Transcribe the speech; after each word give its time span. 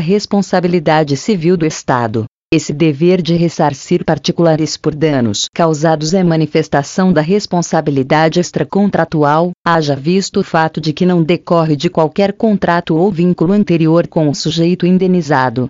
Responsabilidade 0.00 1.16
civil 1.16 1.56
do 1.56 1.64
Estado. 1.64 2.24
Esse 2.52 2.72
dever 2.72 3.22
de 3.22 3.34
ressarcir 3.34 4.04
particulares 4.04 4.76
por 4.76 4.92
danos 4.92 5.46
causados 5.54 6.12
é 6.12 6.24
manifestação 6.24 7.12
da 7.12 7.20
responsabilidade 7.20 8.40
extracontratual, 8.40 9.52
haja 9.64 9.94
visto 9.94 10.40
o 10.40 10.42
fato 10.44 10.80
de 10.80 10.92
que 10.92 11.06
não 11.06 11.22
decorre 11.22 11.76
de 11.76 11.88
qualquer 11.88 12.32
contrato 12.32 12.96
ou 12.96 13.12
vínculo 13.12 13.52
anterior 13.52 14.08
com 14.08 14.28
o 14.28 14.34
sujeito 14.34 14.84
indenizado. 14.84 15.68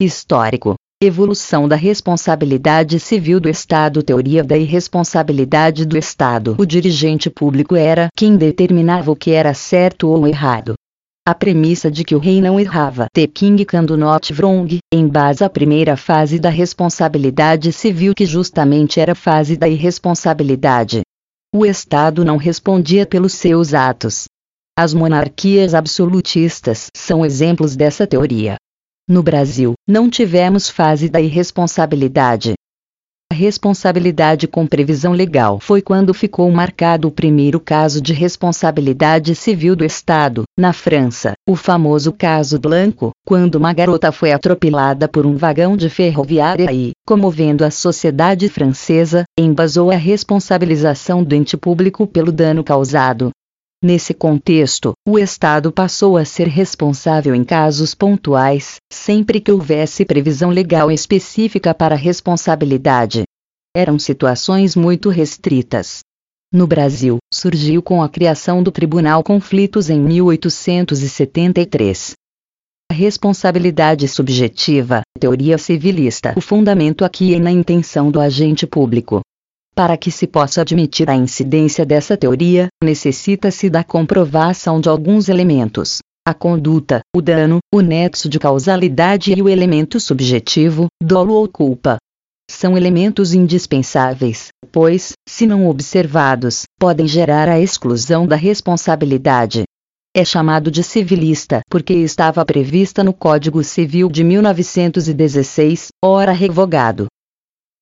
Histórico. 0.00 0.76
Evolução 1.02 1.66
da 1.66 1.74
responsabilidade 1.74 3.00
civil 3.00 3.40
do 3.40 3.48
Estado 3.48 4.02
Teoria 4.02 4.44
da 4.44 4.56
irresponsabilidade 4.56 5.84
do 5.84 5.98
Estado 5.98 6.54
O 6.56 6.64
dirigente 6.64 7.28
público 7.28 7.74
era 7.74 8.08
quem 8.16 8.36
determinava 8.36 9.10
o 9.10 9.16
que 9.16 9.32
era 9.32 9.52
certo 9.52 10.08
ou 10.08 10.26
errado. 10.26 10.74
A 11.28 11.34
premissa 11.34 11.90
de 11.90 12.04
que 12.04 12.14
o 12.14 12.20
rei 12.20 12.40
não 12.40 12.60
errava 12.60 13.08
The 13.12 13.26
King 13.26 13.64
can 13.64 13.84
do 13.84 13.96
not 13.96 14.32
wrong, 14.34 14.78
em 14.94 15.08
base 15.08 15.42
à 15.42 15.50
primeira 15.50 15.96
fase 15.96 16.38
da 16.38 16.48
responsabilidade 16.48 17.72
civil 17.72 18.14
que 18.14 18.24
justamente 18.24 19.00
era 19.00 19.10
a 19.10 19.16
fase 19.16 19.56
da 19.56 19.68
irresponsabilidade. 19.68 21.00
O 21.52 21.66
Estado 21.66 22.24
não 22.24 22.36
respondia 22.36 23.04
pelos 23.04 23.32
seus 23.32 23.74
atos. 23.74 24.26
As 24.78 24.94
monarquias 24.94 25.74
absolutistas 25.74 26.86
são 26.96 27.26
exemplos 27.26 27.74
dessa 27.74 28.06
teoria. 28.06 28.54
No 29.08 29.20
Brasil, 29.20 29.74
não 29.84 30.08
tivemos 30.08 30.70
fase 30.70 31.08
da 31.08 31.20
irresponsabilidade, 31.20 32.54
a 33.30 33.34
responsabilidade 33.34 34.46
com 34.46 34.66
previsão 34.66 35.12
legal 35.12 35.58
foi 35.58 35.82
quando 35.82 36.14
ficou 36.14 36.50
marcado 36.50 37.08
o 37.08 37.10
primeiro 37.10 37.58
caso 37.58 38.00
de 38.00 38.12
responsabilidade 38.12 39.34
civil 39.34 39.74
do 39.74 39.84
Estado, 39.84 40.44
na 40.56 40.72
França, 40.72 41.32
o 41.48 41.56
famoso 41.56 42.12
caso 42.12 42.58
Blanco, 42.58 43.10
quando 43.26 43.56
uma 43.56 43.72
garota 43.72 44.12
foi 44.12 44.30
atropelada 44.32 45.08
por 45.08 45.26
um 45.26 45.36
vagão 45.36 45.76
de 45.76 45.90
ferroviária 45.90 46.72
e, 46.72 46.92
comovendo 47.04 47.64
a 47.64 47.70
sociedade 47.70 48.48
francesa, 48.48 49.24
embasou 49.36 49.90
a 49.90 49.96
responsabilização 49.96 51.24
do 51.24 51.34
ente 51.34 51.56
público 51.56 52.06
pelo 52.06 52.30
dano 52.30 52.62
causado. 52.62 53.30
Nesse 53.82 54.14
contexto, 54.14 54.94
o 55.06 55.18
Estado 55.18 55.70
passou 55.70 56.16
a 56.16 56.24
ser 56.24 56.48
responsável 56.48 57.34
em 57.34 57.44
casos 57.44 57.94
pontuais, 57.94 58.76
sempre 58.90 59.38
que 59.38 59.52
houvesse 59.52 60.02
previsão 60.04 60.48
legal 60.50 60.90
específica 60.90 61.74
para 61.74 61.94
responsabilidade. 61.94 63.24
Eram 63.76 63.98
situações 63.98 64.74
muito 64.74 65.10
restritas. 65.10 65.98
No 66.50 66.66
Brasil, 66.66 67.18
surgiu 67.32 67.82
com 67.82 68.02
a 68.02 68.08
criação 68.08 68.62
do 68.62 68.72
Tribunal 68.72 69.22
Conflitos 69.22 69.90
em 69.90 70.00
1873. 70.00 72.14
A 72.90 72.94
responsabilidade 72.94 74.08
subjetiva, 74.08 75.02
teoria 75.20 75.58
civilista. 75.58 76.32
O 76.34 76.40
fundamento 76.40 77.04
aqui 77.04 77.34
é 77.34 77.38
na 77.38 77.50
intenção 77.50 78.10
do 78.10 78.20
agente 78.20 78.66
público, 78.66 79.20
para 79.76 79.94
que 79.98 80.10
se 80.10 80.26
possa 80.26 80.62
admitir 80.62 81.10
a 81.10 81.14
incidência 81.14 81.84
dessa 81.84 82.16
teoria, 82.16 82.68
necessita-se 82.82 83.68
da 83.68 83.84
comprovação 83.84 84.80
de 84.80 84.88
alguns 84.88 85.28
elementos. 85.28 85.98
A 86.26 86.32
conduta, 86.32 87.00
o 87.14 87.20
dano, 87.20 87.58
o 87.72 87.82
nexo 87.82 88.26
de 88.26 88.38
causalidade 88.38 89.34
e 89.36 89.42
o 89.42 89.48
elemento 89.48 90.00
subjetivo, 90.00 90.86
dolo 91.00 91.34
ou 91.34 91.46
culpa. 91.46 91.98
São 92.50 92.74
elementos 92.74 93.34
indispensáveis, 93.34 94.48
pois, 94.72 95.12
se 95.28 95.46
não 95.46 95.68
observados, 95.68 96.62
podem 96.80 97.06
gerar 97.06 97.46
a 97.46 97.60
exclusão 97.60 98.26
da 98.26 98.34
responsabilidade. 98.34 99.64
É 100.16 100.24
chamado 100.24 100.70
de 100.70 100.82
civilista 100.82 101.60
porque 101.68 101.92
estava 101.92 102.42
prevista 102.46 103.04
no 103.04 103.12
Código 103.12 103.62
Civil 103.62 104.08
de 104.08 104.24
1916, 104.24 105.88
ora 106.02 106.32
revogado 106.32 107.08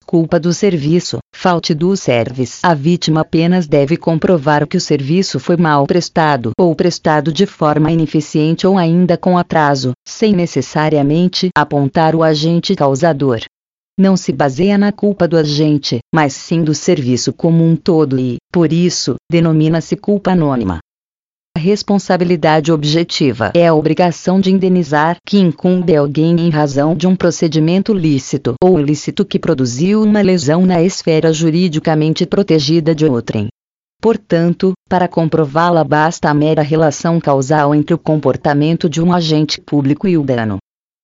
culpa 0.05 0.38
do 0.38 0.52
serviço, 0.52 1.19
falte 1.34 1.74
do 1.74 1.97
service. 1.97 2.60
A 2.62 2.74
vítima 2.74 3.22
apenas 3.22 3.66
deve 3.66 3.96
comprovar 3.96 4.67
que 4.67 4.77
o 4.77 4.80
serviço 4.80 5.40
foi 5.40 5.56
mal 5.56 5.86
prestado 5.86 6.52
ou 6.58 6.74
prestado 6.74 7.33
de 7.33 7.46
forma 7.46 7.90
ineficiente 7.90 8.67
ou 8.67 8.79
ainda 8.79 9.17
com 9.17 9.36
atraso, 9.36 9.92
sem 10.06 10.33
necessariamente 10.33 11.48
apontar 11.56 12.14
o 12.14 12.23
agente 12.23 12.77
causador. 12.77 13.40
Não 13.98 14.17
se 14.17 14.33
baseia 14.33 14.77
na 14.77 14.90
culpa 14.90 15.27
do 15.27 15.36
agente, 15.36 15.98
mas 16.12 16.33
sim 16.33 16.62
do 16.62 16.74
serviço 16.74 17.33
como 17.33 17.64
um 17.64 17.77
todo 17.77 18.18
e, 18.18 18.36
por 18.52 18.73
isso, 18.73 19.14
denomina-se 19.30 19.96
culpa 19.96 20.33
anônima. 20.33 20.79
A 21.57 21.61
responsabilidade 21.61 22.73
objetiva 22.73 23.53
é 23.55 23.69
a 23.69 23.75
obrigação 23.75 24.41
de 24.41 24.51
indenizar 24.51 25.19
que 25.25 25.39
incumbe 25.39 25.95
alguém 25.95 26.35
em 26.41 26.51
razão 26.51 26.97
de 26.97 27.07
um 27.07 27.15
procedimento 27.15 27.95
lícito 27.95 28.55
ou 28.63 28.81
ilícito 28.81 29.25
que 29.25 29.39
produziu 29.39 30.03
uma 30.03 30.20
lesão 30.20 30.67
na 30.67 30.83
esfera 30.83 31.33
juridicamente 31.33 32.27
protegida 32.27 32.92
de 32.92 33.07
outrem. 33.07 33.47
Portanto, 34.03 34.73
para 34.89 35.07
comprová-la 35.07 35.85
basta 35.85 36.29
a 36.29 36.35
mera 36.35 36.61
relação 36.61 37.20
causal 37.20 37.73
entre 37.73 37.95
o 37.95 37.98
comportamento 37.98 38.91
de 38.91 39.01
um 39.01 39.13
agente 39.13 39.61
público 39.61 40.09
e 40.09 40.19
o 40.19 40.25
dano. 40.25 40.59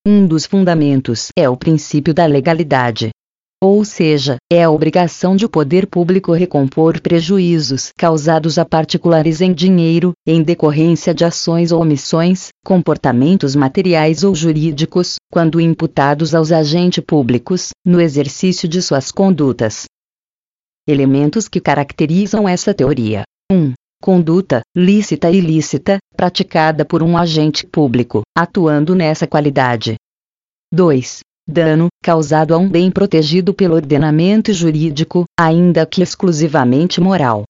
Um 0.04 0.26
dos 0.26 0.46
fundamentos 0.46 1.28
é 1.38 1.48
o 1.48 1.56
princípio 1.56 2.12
da 2.12 2.26
legalidade, 2.26 3.10
ou 3.62 3.84
seja, 3.84 4.38
é 4.50 4.64
a 4.64 4.70
obrigação 4.70 5.36
de 5.36 5.44
o 5.44 5.48
poder 5.48 5.86
público 5.86 6.32
recompor 6.32 6.98
prejuízos 7.00 7.92
causados 7.94 8.56
a 8.56 8.64
particulares 8.64 9.42
em 9.42 9.52
dinheiro, 9.52 10.12
em 10.26 10.42
decorrência 10.42 11.12
de 11.12 11.26
ações 11.26 11.70
ou 11.70 11.82
omissões, 11.82 12.48
comportamentos 12.64 13.54
materiais 13.54 14.24
ou 14.24 14.34
jurídicos, 14.34 15.16
quando 15.30 15.60
imputados 15.60 16.34
aos 16.34 16.50
agentes 16.50 17.04
públicos, 17.04 17.68
no 17.84 18.00
exercício 18.00 18.66
de 18.66 18.80
suas 18.80 19.12
condutas. 19.12 19.84
Elementos 20.88 21.46
que 21.46 21.60
caracterizam 21.60 22.48
essa 22.48 22.72
teoria: 22.72 23.24
1. 23.52 23.74
Conduta, 24.02 24.62
lícita 24.74 25.30
e 25.30 25.36
ilícita, 25.36 25.98
praticada 26.16 26.86
por 26.86 27.02
um 27.02 27.18
agente 27.18 27.66
público, 27.66 28.22
atuando 28.34 28.94
nessa 28.94 29.26
qualidade. 29.26 29.96
2 30.72 31.20
dano, 31.50 31.88
causado 32.02 32.54
a 32.54 32.58
um 32.58 32.68
bem 32.68 32.90
protegido 32.90 33.52
pelo 33.52 33.74
ordenamento 33.74 34.52
jurídico, 34.52 35.24
ainda 35.38 35.84
que 35.84 36.00
exclusivamente 36.00 37.00
moral. 37.00 37.42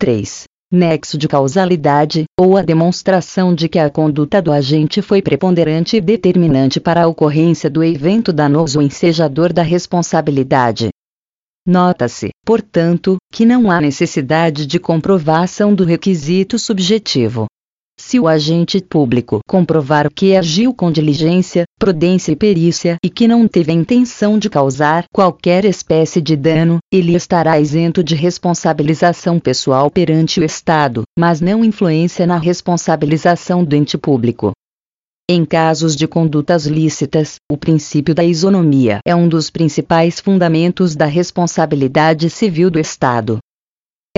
3. 0.00 0.44
Nexo 0.72 1.16
de 1.16 1.28
causalidade, 1.28 2.24
ou 2.38 2.56
a 2.56 2.62
demonstração 2.62 3.54
de 3.54 3.68
que 3.68 3.78
a 3.78 3.88
conduta 3.88 4.42
do 4.42 4.52
agente 4.52 5.00
foi 5.00 5.22
preponderante 5.22 5.96
e 5.96 6.00
determinante 6.00 6.80
para 6.80 7.04
a 7.04 7.06
ocorrência 7.06 7.70
do 7.70 7.84
evento 7.84 8.32
danoso 8.32 8.82
ensejador 8.82 9.52
da 9.52 9.62
responsabilidade. 9.62 10.88
Nota-se, 11.66 12.30
portanto, 12.44 13.16
que 13.32 13.44
não 13.44 13.70
há 13.70 13.80
necessidade 13.80 14.66
de 14.66 14.78
comprovação 14.78 15.74
do 15.74 15.84
requisito 15.84 16.58
subjetivo. 16.58 17.46
Se 18.00 18.20
o 18.20 18.28
agente 18.28 18.80
público 18.80 19.40
comprovar 19.46 20.08
que 20.10 20.36
agiu 20.36 20.72
com 20.72 20.90
diligência, 20.90 21.64
prudência 21.80 22.30
e 22.30 22.36
perícia 22.36 22.96
e 23.04 23.10
que 23.10 23.26
não 23.26 23.48
teve 23.48 23.72
a 23.72 23.74
intenção 23.74 24.38
de 24.38 24.48
causar 24.48 25.04
qualquer 25.12 25.64
espécie 25.64 26.20
de 26.22 26.36
dano, 26.36 26.78
ele 26.92 27.14
estará 27.16 27.58
isento 27.58 28.02
de 28.02 28.14
responsabilização 28.14 29.40
pessoal 29.40 29.90
perante 29.90 30.38
o 30.40 30.44
Estado, 30.44 31.02
mas 31.18 31.40
não 31.40 31.64
influência 31.64 32.24
na 32.24 32.38
responsabilização 32.38 33.64
do 33.64 33.74
ente 33.74 33.98
público. 33.98 34.52
Em 35.28 35.44
casos 35.44 35.94
de 35.94 36.06
condutas 36.06 36.66
lícitas, 36.66 37.34
o 37.50 37.56
princípio 37.58 38.14
da 38.14 38.24
isonomia 38.24 39.00
é 39.04 39.14
um 39.14 39.28
dos 39.28 39.50
principais 39.50 40.20
fundamentos 40.20 40.94
da 40.94 41.04
responsabilidade 41.04 42.30
civil 42.30 42.70
do 42.70 42.78
Estado. 42.78 43.38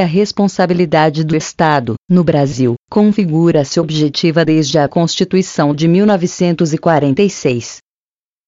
A 0.00 0.06
responsabilidade 0.06 1.22
do 1.22 1.36
Estado, 1.36 1.94
no 2.08 2.24
Brasil, 2.24 2.72
configura-se 2.90 3.78
objetiva 3.78 4.46
desde 4.46 4.78
a 4.78 4.88
Constituição 4.88 5.74
de 5.74 5.86
1946. 5.86 7.80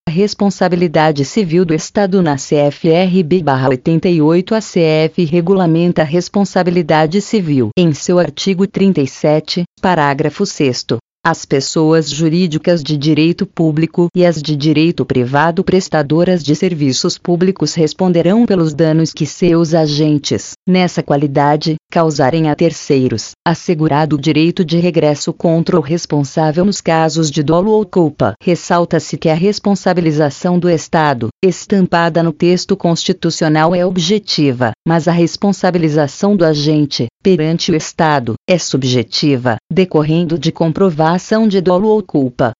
A 0.09 0.11
responsabilidade 0.11 1.27
civil 1.27 1.67
do 1.67 1.75
Estado 1.75 2.23
na 2.23 2.37
CFRB-88 2.37 4.53
A 4.53 4.61
CF 4.61 5.27
regulamenta 5.27 6.01
a 6.01 6.07
responsabilidade 6.07 7.21
civil 7.21 7.69
em 7.77 7.93
seu 7.93 8.19
artigo 8.19 8.67
37, 8.67 9.65
parágrafo 9.83 10.47
6 10.47 10.87
as 11.25 11.45
pessoas 11.45 12.11
jurídicas 12.11 12.83
de 12.83 12.97
direito 12.97 13.47
público 13.47 14.09
e 14.13 14.27
as 14.27 14.43
de 14.43 14.57
direito 14.57 15.07
privado 15.07 15.63
prestadoras 15.63 16.43
de 16.43 16.57
serviços 16.57 17.17
públicos 17.17 17.75
responderão 17.75 18.45
pelos 18.45 18.75
danos 18.75 19.13
que 19.13 19.25
seus 19.25 19.73
agentes, 19.73 20.55
nessa 20.69 21.03
qualidade, 21.03 21.77
causarem 21.91 22.49
a 22.49 22.55
terceiros, 22.55 23.33
assegurado 23.47 24.17
o 24.17 24.21
direito 24.21 24.65
de 24.65 24.79
regresso 24.79 25.33
contra 25.33 25.77
o 25.77 25.81
responsável 25.81 26.65
nos 26.65 26.81
casos 26.81 27.31
de 27.31 27.43
dolo 27.43 27.73
ou 27.73 27.85
culpa. 27.85 28.35
Ressalta-se 28.43 29.17
que 29.17 29.29
a 29.29 29.35
responsabilização 29.35 30.59
do 30.59 30.69
Estado, 30.69 31.29
estampada 31.45 32.23
no 32.23 32.33
texto 32.33 32.77
constitucional, 32.77 33.75
é 33.75 33.85
objetiva, 33.85 34.73
mas 34.87 35.09
a 35.09 35.13
responsabilização 35.13 36.37
do 36.37 36.45
agente, 36.45 37.07
perante 37.23 37.71
o 37.73 37.75
Estado, 37.75 38.35
é 38.49 38.59
subjetiva, 38.59 39.57
decorrendo 39.71 40.39
de 40.39 40.53
comprovar 40.53 41.15
ação 41.15 41.47
de 41.47 41.61
dolo 41.61 41.89
ou 41.89 42.03
culpa. 42.03 42.53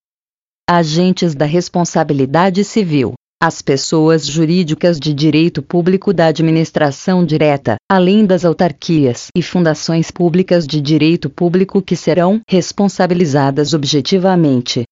agentes 0.69 1.35
da 1.35 1.45
responsabilidade 1.45 2.65
civil, 2.65 3.15
as 3.45 3.61
pessoas 3.61 4.25
jurídicas 4.25 5.01
de 5.01 5.13
direito 5.13 5.61
público 5.61 6.13
da 6.13 6.27
administração 6.27 7.27
direta, 7.27 7.75
além 7.91 8.25
das 8.25 8.45
autarquias 8.45 9.27
e 9.37 9.43
fundações 9.43 10.13
públicas 10.13 10.65
de 10.65 10.81
direito 10.81 11.29
público 11.29 11.83
que 11.83 11.97
serão 11.97 12.41
responsabilizadas 12.49 13.75
objetivamente. 13.75 14.85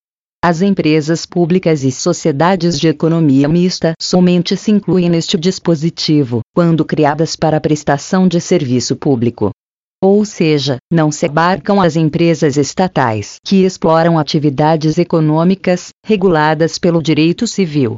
As 0.44 0.62
empresas 0.62 1.24
públicas 1.24 1.84
e 1.84 1.92
sociedades 1.92 2.80
de 2.80 2.88
economia 2.88 3.46
mista 3.46 3.92
somente 4.02 4.56
se 4.56 4.72
incluem 4.72 5.08
neste 5.08 5.38
dispositivo, 5.38 6.40
quando 6.52 6.84
criadas 6.84 7.36
para 7.36 7.60
prestação 7.60 8.26
de 8.26 8.40
serviço 8.40 8.96
público. 8.96 9.52
Ou 10.02 10.24
seja, 10.24 10.78
não 10.92 11.12
se 11.12 11.26
abarcam 11.26 11.80
as 11.80 11.94
empresas 11.94 12.56
estatais 12.56 13.36
que 13.46 13.64
exploram 13.64 14.18
atividades 14.18 14.98
econômicas 14.98 15.90
reguladas 16.04 16.78
pelo 16.78 17.00
direito 17.00 17.46
civil, 17.46 17.96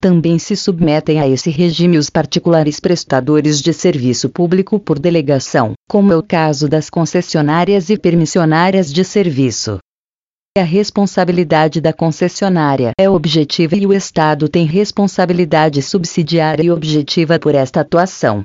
também 0.00 0.38
se 0.38 0.54
submetem 0.54 1.20
a 1.20 1.26
esse 1.26 1.50
regime 1.50 1.98
os 1.98 2.08
particulares 2.08 2.78
prestadores 2.78 3.60
de 3.60 3.72
serviço 3.72 4.28
público 4.28 4.78
por 4.78 4.98
delegação, 4.98 5.72
como 5.88 6.12
é 6.12 6.16
o 6.16 6.22
caso 6.22 6.68
das 6.68 6.88
concessionárias 6.88 7.90
e 7.90 7.98
permissionárias 7.98 8.92
de 8.92 9.04
serviço. 9.04 9.78
A 10.56 10.62
responsabilidade 10.62 11.80
da 11.80 11.92
concessionária 11.92 12.92
é 12.98 13.08
objetiva 13.08 13.76
e 13.76 13.86
o 13.86 13.92
Estado 13.92 14.48
tem 14.48 14.66
responsabilidade 14.66 15.82
subsidiária 15.82 16.64
e 16.64 16.70
objetiva 16.70 17.38
por 17.38 17.54
esta 17.54 17.80
atuação. 17.80 18.42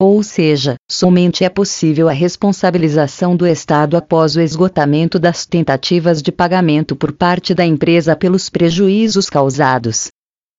Ou 0.00 0.22
seja, 0.22 0.74
somente 0.90 1.44
é 1.44 1.48
possível 1.48 2.08
a 2.08 2.12
responsabilização 2.12 3.36
do 3.36 3.46
Estado 3.46 3.96
após 3.96 4.36
o 4.36 4.40
esgotamento 4.40 5.18
das 5.18 5.46
tentativas 5.46 6.20
de 6.20 6.32
pagamento 6.32 6.96
por 6.96 7.12
parte 7.12 7.54
da 7.54 7.64
empresa 7.64 8.16
pelos 8.16 8.50
prejuízos 8.50 9.30
causados. 9.30 10.08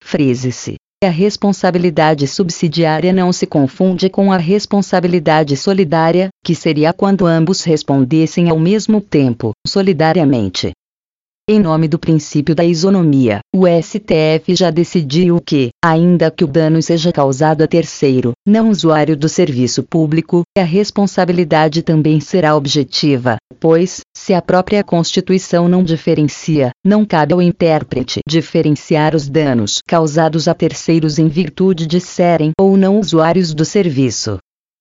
Frise-se. 0.06 0.76
A 1.04 1.10
responsabilidade 1.10 2.28
subsidiária 2.28 3.12
não 3.12 3.34
se 3.34 3.48
confunde 3.48 4.08
com 4.08 4.32
a 4.32 4.38
responsabilidade 4.38 5.58
solidária, 5.58 6.30
que 6.44 6.54
seria 6.54 6.94
quando 6.94 7.26
ambos 7.26 7.64
respondessem 7.64 8.48
ao 8.48 8.60
mesmo 8.60 9.02
tempo, 9.02 9.52
solidariamente. 9.68 10.74
Em 11.48 11.60
nome 11.60 11.88
do 11.88 12.00
princípio 12.00 12.56
da 12.56 12.66
isonomia, 12.66 13.38
o 13.56 13.68
STF 13.68 14.56
já 14.56 14.72
decidiu 14.72 15.40
que, 15.40 15.70
ainda 15.84 16.32
que 16.32 16.44
o 16.44 16.48
dano 16.48 16.82
seja 16.82 17.12
causado 17.12 17.62
a 17.62 17.68
terceiro, 17.68 18.32
não 18.48 18.72
usuário 18.72 19.16
do 19.16 19.30
serviço 19.30 19.84
público, 19.84 20.42
a 20.58 20.64
responsabilidade 20.64 21.84
também 21.84 22.20
será 22.20 22.56
objetiva, 22.56 23.38
pois, 23.60 24.00
se 24.18 24.34
a 24.34 24.42
própria 24.42 24.84
Constituição 24.84 25.68
não 25.68 25.84
diferencia, 25.84 26.72
não 26.84 27.06
cabe 27.06 27.36
ao 27.36 27.42
intérprete 27.44 28.22
diferenciar 28.28 29.16
os 29.16 29.30
danos 29.30 29.82
causados 29.88 30.48
a 30.48 30.54
terceiros 30.56 31.20
em 31.20 31.28
virtude 31.28 31.86
de 31.86 32.02
serem 32.02 32.54
ou 32.60 32.76
não 32.76 33.00
usuários 33.00 33.54
do 33.54 33.64
serviço. 33.64 34.40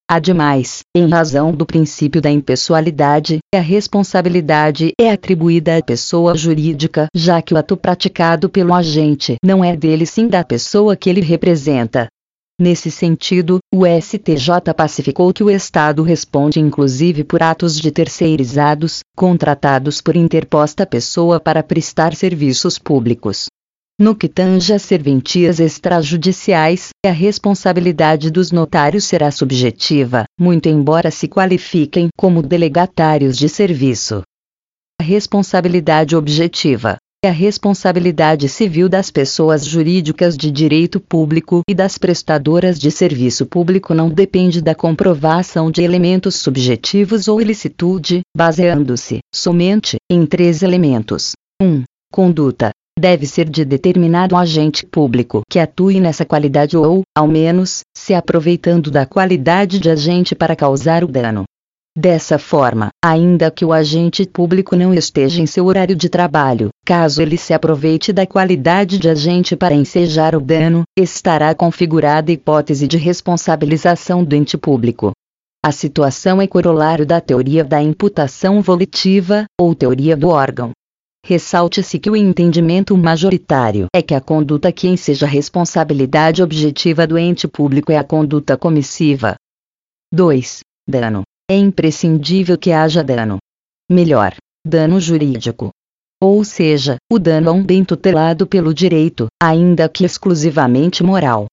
Ademais, 0.08 0.80
em 0.94 1.08
razão 1.08 1.50
do 1.50 1.64
princípio 1.64 2.20
da 2.20 2.30
impessoalidade, 2.30 3.38
a 3.54 3.58
responsabilidade 3.58 4.90
é 5.00 5.10
atribuída 5.10 5.78
à 5.78 5.82
pessoa 5.82 6.36
jurídica, 6.36 7.06
já 7.14 7.40
que 7.40 7.54
o 7.54 7.56
ato 7.56 7.74
praticado 7.74 8.50
pelo 8.50 8.74
agente 8.74 9.36
não 9.42 9.64
é 9.64 9.74
dele 9.74 10.04
sim 10.04 10.28
da 10.28 10.44
pessoa 10.44 10.94
que 10.94 11.08
ele 11.08 11.22
representa. 11.22 12.06
Nesse 12.60 12.90
sentido, 12.90 13.58
o 13.74 13.84
STJ 13.84 14.74
pacificou 14.76 15.32
que 15.32 15.42
o 15.42 15.50
Estado 15.50 16.02
responde 16.02 16.60
inclusive 16.60 17.24
por 17.24 17.42
atos 17.42 17.80
de 17.80 17.90
terceirizados, 17.90 19.00
contratados 19.16 20.02
por 20.02 20.14
interposta 20.14 20.86
pessoa 20.86 21.40
para 21.40 21.62
prestar 21.62 22.14
serviços 22.14 22.78
públicos. 22.78 23.46
No 23.98 24.16
que 24.16 24.28
tange 24.28 24.72
a 24.72 24.78
serventias 24.78 25.60
extrajudiciais, 25.60 26.88
a 27.06 27.12
responsabilidade 27.12 28.28
dos 28.28 28.50
notários 28.50 29.04
será 29.04 29.30
subjetiva, 29.30 30.24
muito 30.38 30.68
embora 30.68 31.12
se 31.12 31.28
qualifiquem 31.28 32.08
como 32.16 32.42
delegatários 32.42 33.38
de 33.38 33.48
serviço. 33.48 34.22
A 35.00 35.04
responsabilidade 35.04 36.16
objetiva 36.16 36.96
é 37.24 37.28
a 37.28 37.32
responsabilidade 37.32 38.48
civil 38.48 38.88
das 38.88 39.12
pessoas 39.12 39.64
jurídicas 39.64 40.36
de 40.36 40.50
direito 40.50 40.98
público 40.98 41.62
e 41.68 41.72
das 41.72 41.96
prestadoras 41.96 42.80
de 42.80 42.90
serviço 42.90 43.46
público 43.46 43.94
não 43.94 44.10
depende 44.10 44.60
da 44.60 44.74
comprovação 44.74 45.70
de 45.70 45.82
elementos 45.82 46.34
subjetivos 46.34 47.28
ou 47.28 47.40
ilicitude, 47.40 48.22
baseando-se, 48.36 49.20
somente, 49.32 49.98
em 50.10 50.26
três 50.26 50.64
elementos. 50.64 51.30
1. 51.62 51.84
Conduta, 52.12 52.72
deve 52.98 53.26
ser 53.26 53.48
de 53.48 53.64
determinado 53.64 54.34
agente 54.34 54.86
público 54.86 55.42
que 55.50 55.58
atue 55.58 56.00
nessa 56.00 56.24
qualidade 56.24 56.76
ou, 56.76 57.02
ao 57.14 57.28
menos, 57.28 57.80
se 57.94 58.14
aproveitando 58.14 58.90
da 58.90 59.04
qualidade 59.04 59.78
de 59.78 59.90
agente 59.90 60.34
para 60.34 60.56
causar 60.56 61.04
o 61.04 61.08
dano. 61.08 61.44
Dessa 61.96 62.38
forma, 62.38 62.88
ainda 63.04 63.50
que 63.50 63.64
o 63.64 63.72
agente 63.72 64.26
público 64.26 64.74
não 64.74 64.92
esteja 64.92 65.40
em 65.40 65.46
seu 65.46 65.66
horário 65.66 65.94
de 65.94 66.08
trabalho, 66.08 66.70
caso 66.84 67.22
ele 67.22 67.36
se 67.36 67.52
aproveite 67.52 68.12
da 68.12 68.26
qualidade 68.26 68.98
de 68.98 69.08
agente 69.08 69.54
para 69.54 69.74
ensejar 69.74 70.34
o 70.34 70.40
dano, 70.40 70.82
estará 70.98 71.54
configurada 71.54 72.32
a 72.32 72.34
hipótese 72.34 72.88
de 72.88 72.96
responsabilização 72.96 74.24
do 74.24 74.34
ente 74.34 74.56
público. 74.56 75.12
A 75.64 75.70
situação 75.70 76.42
é 76.42 76.46
corolário 76.46 77.06
da 77.06 77.20
teoria 77.20 77.62
da 77.62 77.80
imputação 77.80 78.60
volitiva, 78.60 79.44
ou 79.60 79.74
teoria 79.74 80.16
do 80.16 80.28
órgão, 80.28 80.72
Ressalte-se 81.26 81.98
que 81.98 82.10
o 82.10 82.14
entendimento 82.14 82.94
majoritário 82.98 83.86
é 83.96 84.02
que 84.02 84.14
a 84.14 84.20
conduta 84.20 84.70
que 84.70 84.86
enseja 84.86 85.26
responsabilidade 85.26 86.42
objetiva 86.42 87.06
do 87.06 87.16
ente 87.16 87.48
público 87.48 87.90
é 87.90 87.96
a 87.96 88.04
conduta 88.04 88.58
comissiva. 88.58 89.34
2. 90.12 90.60
Dano. 90.86 91.22
É 91.50 91.56
imprescindível 91.56 92.58
que 92.58 92.72
haja 92.72 93.02
dano. 93.02 93.38
Melhor, 93.90 94.34
dano 94.66 95.00
jurídico. 95.00 95.70
Ou 96.22 96.44
seja, 96.44 96.96
o 97.10 97.18
dano 97.18 97.48
a 97.48 97.52
um 97.54 97.64
bem 97.64 97.86
tutelado 97.86 98.46
pelo 98.46 98.74
direito, 98.74 99.28
ainda 99.42 99.88
que 99.88 100.04
exclusivamente 100.04 101.02
moral. 101.02 101.46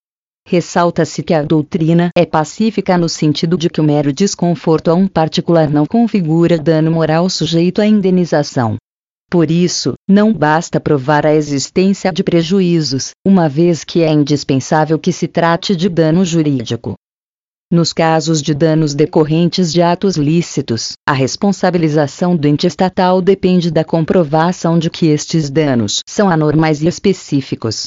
Ressalta-se 0.46 1.22
que 1.22 1.32
a 1.32 1.42
doutrina 1.42 2.10
é 2.14 2.26
pacífica 2.26 2.98
no 2.98 3.08
sentido 3.08 3.56
de 3.56 3.70
que 3.70 3.80
o 3.80 3.84
mero 3.84 4.12
desconforto 4.12 4.90
a 4.90 4.94
um 4.94 5.08
particular 5.08 5.70
não 5.70 5.86
configura 5.86 6.58
dano 6.58 6.90
moral 6.90 7.30
sujeito 7.30 7.80
à 7.80 7.86
indenização. 7.86 8.76
Por 9.32 9.50
isso, 9.50 9.94
não 10.06 10.30
basta 10.30 10.78
provar 10.78 11.24
a 11.24 11.34
existência 11.34 12.12
de 12.12 12.22
prejuízos, 12.22 13.12
uma 13.26 13.48
vez 13.48 13.82
que 13.82 14.02
é 14.02 14.12
indispensável 14.12 14.98
que 14.98 15.10
se 15.10 15.26
trate 15.26 15.74
de 15.74 15.88
dano 15.88 16.22
jurídico. 16.22 16.96
Nos 17.72 17.94
casos 17.94 18.42
de 18.42 18.52
danos 18.52 18.94
decorrentes 18.94 19.72
de 19.72 19.80
atos 19.80 20.18
lícitos, 20.18 20.92
a 21.08 21.14
responsabilização 21.14 22.36
do 22.36 22.46
ente 22.46 22.66
estatal 22.66 23.22
depende 23.22 23.70
da 23.70 23.82
comprovação 23.82 24.78
de 24.78 24.90
que 24.90 25.06
estes 25.06 25.48
danos 25.48 26.00
são 26.06 26.28
anormais 26.28 26.82
e 26.82 26.86
específicos. 26.86 27.86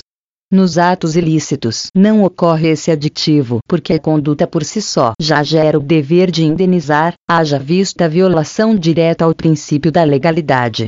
Nos 0.52 0.80
atos 0.80 1.16
ilícitos 1.16 1.90
não 1.96 2.24
ocorre 2.24 2.70
esse 2.70 2.90
aditivo 2.90 3.60
porque 3.68 3.94
a 3.94 4.00
conduta 4.00 4.48
por 4.48 4.64
si 4.64 4.82
só 4.82 5.14
já 5.22 5.44
gera 5.44 5.78
o 5.78 5.84
dever 5.84 6.32
de 6.32 6.44
indenizar, 6.44 7.14
haja 7.30 7.60
vista 7.60 8.06
a 8.06 8.08
violação 8.08 8.76
direta 8.76 9.26
ao 9.26 9.36
princípio 9.36 9.92
da 9.92 10.04
legalidade. 10.04 10.88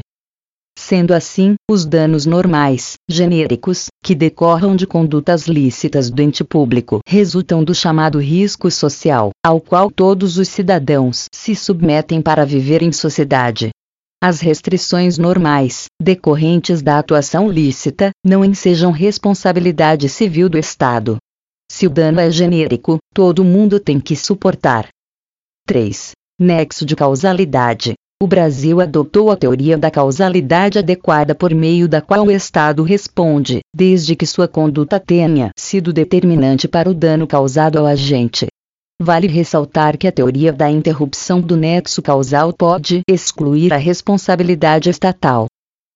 Sendo 0.79 1.11
assim, 1.11 1.55
os 1.69 1.85
danos 1.85 2.27
normais, 2.27 2.93
genéricos, 3.09 3.87
que 4.03 4.13
decorram 4.13 4.75
de 4.75 4.85
condutas 4.85 5.47
lícitas 5.47 6.11
do 6.11 6.21
ente 6.21 6.43
público 6.43 6.99
resultam 7.05 7.63
do 7.63 7.73
chamado 7.73 8.19
risco 8.19 8.69
social, 8.69 9.31
ao 9.43 9.59
qual 9.59 9.89
todos 9.89 10.37
os 10.37 10.47
cidadãos 10.47 11.25
se 11.33 11.55
submetem 11.55 12.21
para 12.21 12.45
viver 12.45 12.83
em 12.83 12.91
sociedade. 12.91 13.71
As 14.23 14.39
restrições 14.39 15.17
normais, 15.17 15.85
decorrentes 15.99 16.83
da 16.83 16.99
atuação 16.99 17.49
lícita, 17.49 18.11
não 18.23 18.45
ensejam 18.45 18.91
responsabilidade 18.91 20.07
civil 20.07 20.47
do 20.47 20.59
Estado. 20.59 21.17
Se 21.71 21.87
o 21.87 21.89
dano 21.89 22.19
é 22.19 22.29
genérico, 22.29 22.99
todo 23.15 23.43
mundo 23.43 23.79
tem 23.79 23.99
que 23.99 24.15
suportar. 24.15 24.87
3. 25.65 26.11
Nexo 26.39 26.85
de 26.85 26.95
causalidade. 26.95 27.95
O 28.19 28.25
Brasil 28.25 28.81
adotou 28.81 29.29
a 29.29 29.37
teoria 29.37 29.77
da 29.77 29.91
causalidade 29.91 30.79
adequada 30.79 31.35
por 31.35 31.53
meio 31.53 31.87
da 31.87 32.01
qual 32.01 32.25
o 32.25 32.31
Estado 32.31 32.81
responde, 32.81 33.59
desde 33.71 34.15
que 34.15 34.25
sua 34.25 34.47
conduta 34.47 34.99
tenha 34.99 35.51
sido 35.55 35.93
determinante 35.93 36.67
para 36.67 36.89
o 36.89 36.95
dano 36.95 37.27
causado 37.27 37.77
ao 37.77 37.85
agente. 37.85 38.47
Vale 38.99 39.27
ressaltar 39.27 39.99
que 39.99 40.07
a 40.07 40.11
teoria 40.11 40.51
da 40.51 40.67
interrupção 40.67 41.39
do 41.39 41.55
nexo 41.55 42.01
causal 42.01 42.51
pode 42.51 43.01
excluir 43.07 43.71
a 43.71 43.77
responsabilidade 43.77 44.89
estatal. 44.89 45.45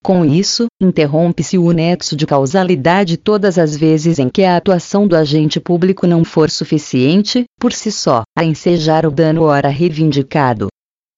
Com 0.04 0.24
isso, 0.24 0.68
interrompe-se 0.80 1.58
o 1.58 1.72
nexo 1.72 2.16
de 2.16 2.28
causalidade 2.28 3.18
todas 3.18 3.58
as 3.58 3.76
vezes 3.76 4.20
em 4.20 4.30
que 4.30 4.44
a 4.44 4.58
atuação 4.58 5.08
do 5.08 5.16
agente 5.16 5.60
público 5.60 6.06
não 6.06 6.24
for 6.24 6.52
suficiente, 6.52 7.46
por 7.60 7.74
si 7.74 7.92
só, 7.92 8.22
a 8.38 8.44
ensejar 8.44 9.08
o 9.08 9.12
dano 9.12 9.42
ora 9.42 9.70
reivindicado 9.70 10.71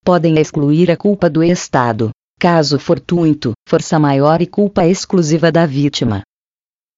podem 0.04 0.38
excluir 0.38 0.90
a 0.90 0.96
culpa 0.96 1.30
do 1.30 1.42
Estado. 1.42 2.10
caso 2.38 2.78
fortuito, 2.78 3.52
força 3.66 3.98
maior 3.98 4.42
e 4.42 4.46
culpa 4.46 4.86
exclusiva 4.86 5.50
da 5.50 5.64
vítima. 5.64 6.22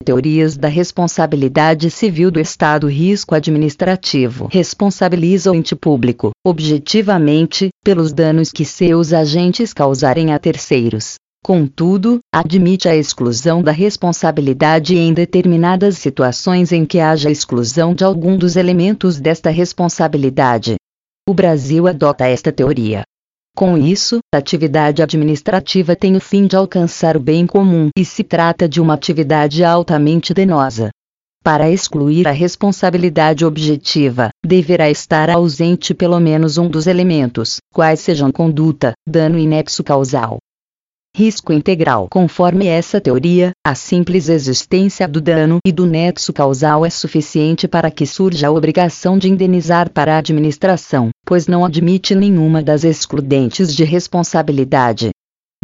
Teorias 0.04 0.56
da 0.56 0.66
responsabilidade 0.66 1.88
civil 1.88 2.30
do 2.32 2.40
Estado 2.40 2.88
Risco 2.88 3.34
administrativo 3.34 4.48
responsabiliza 4.50 5.52
o 5.52 5.54
ente 5.54 5.76
público, 5.76 6.32
objetivamente, 6.44 7.68
pelos 7.84 8.12
danos 8.12 8.50
que 8.50 8.64
seus 8.64 9.12
agentes 9.12 9.72
causarem 9.72 10.32
a 10.32 10.38
terceiros. 10.38 11.14
Contudo, 11.44 12.18
admite 12.34 12.88
a 12.88 12.96
exclusão 12.96 13.62
da 13.62 13.70
responsabilidade 13.70 14.96
em 14.96 15.14
determinadas 15.14 15.96
situações 15.96 16.72
em 16.72 16.84
que 16.84 16.98
haja 16.98 17.30
exclusão 17.30 17.94
de 17.94 18.02
algum 18.02 18.36
dos 18.36 18.56
elementos 18.56 19.20
desta 19.20 19.48
responsabilidade. 19.48 20.74
O 21.28 21.34
Brasil 21.34 21.88
adota 21.88 22.26
esta 22.26 22.52
teoria, 22.52 23.02
com 23.56 23.78
isso, 23.78 24.18
a 24.34 24.36
atividade 24.36 25.02
administrativa 25.02 25.96
tem 25.96 26.14
o 26.14 26.20
fim 26.20 26.46
de 26.46 26.54
alcançar 26.54 27.16
o 27.16 27.20
bem 27.20 27.46
comum 27.46 27.88
e 27.96 28.04
se 28.04 28.22
trata 28.22 28.68
de 28.68 28.82
uma 28.82 28.92
atividade 28.92 29.64
altamente 29.64 30.34
danosa. 30.34 30.90
Para 31.42 31.70
excluir 31.70 32.28
a 32.28 32.32
responsabilidade 32.32 33.46
objetiva, 33.46 34.28
deverá 34.44 34.90
estar 34.90 35.30
ausente 35.30 35.94
pelo 35.94 36.20
menos 36.20 36.58
um 36.58 36.68
dos 36.68 36.86
elementos, 36.86 37.56
quais 37.72 38.00
sejam 38.00 38.30
conduta, 38.30 38.92
dano 39.08 39.38
e 39.38 39.46
nexo 39.46 39.82
causal 39.82 40.36
risco 41.16 41.50
integral. 41.50 42.08
Conforme 42.10 42.66
essa 42.66 43.00
teoria, 43.00 43.52
a 43.66 43.74
simples 43.74 44.28
existência 44.28 45.08
do 45.08 45.18
dano 45.18 45.56
e 45.66 45.72
do 45.72 45.86
nexo 45.86 46.30
causal 46.30 46.84
é 46.84 46.90
suficiente 46.90 47.66
para 47.66 47.90
que 47.90 48.04
surja 48.04 48.48
a 48.48 48.50
obrigação 48.50 49.16
de 49.16 49.26
indenizar 49.26 49.90
para 49.90 50.14
a 50.14 50.18
administração, 50.18 51.08
pois 51.24 51.46
não 51.46 51.64
admite 51.64 52.14
nenhuma 52.14 52.62
das 52.62 52.84
excludentes 52.84 53.74
de 53.74 53.82
responsabilidade. 53.82 55.08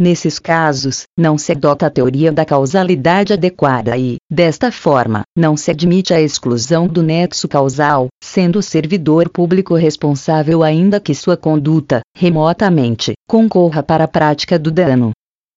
Nesses 0.01 0.39
casos, 0.39 1.03
não 1.15 1.37
se 1.37 1.51
adota 1.51 1.85
a 1.85 1.89
teoria 1.91 2.31
da 2.31 2.43
causalidade 2.43 3.31
adequada 3.31 3.95
e, 3.95 4.15
desta 4.31 4.71
forma, 4.71 5.21
não 5.37 5.55
se 5.55 5.69
admite 5.69 6.15
a 6.15 6.19
exclusão 6.19 6.87
do 6.87 7.03
nexo 7.03 7.47
causal, 7.47 8.07
sendo 8.23 8.57
o 8.57 8.63
servidor 8.63 9.29
público 9.29 9.75
responsável 9.75 10.63
ainda 10.63 10.99
que 10.99 11.13
sua 11.13 11.37
conduta, 11.37 12.01
remotamente, 12.17 13.13
concorra 13.29 13.83
para 13.83 14.05
a 14.05 14.07
prática 14.07 14.57
do 14.57 14.71
dano. 14.71 15.11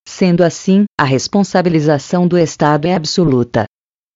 Sendo 0.09 0.45
assim, 0.45 0.85
a 0.99 1.05
responsabilização 1.05 2.29
do 2.29 2.39
Estado 2.39 2.87
é 2.87 2.95
absoluta. 2.95 3.65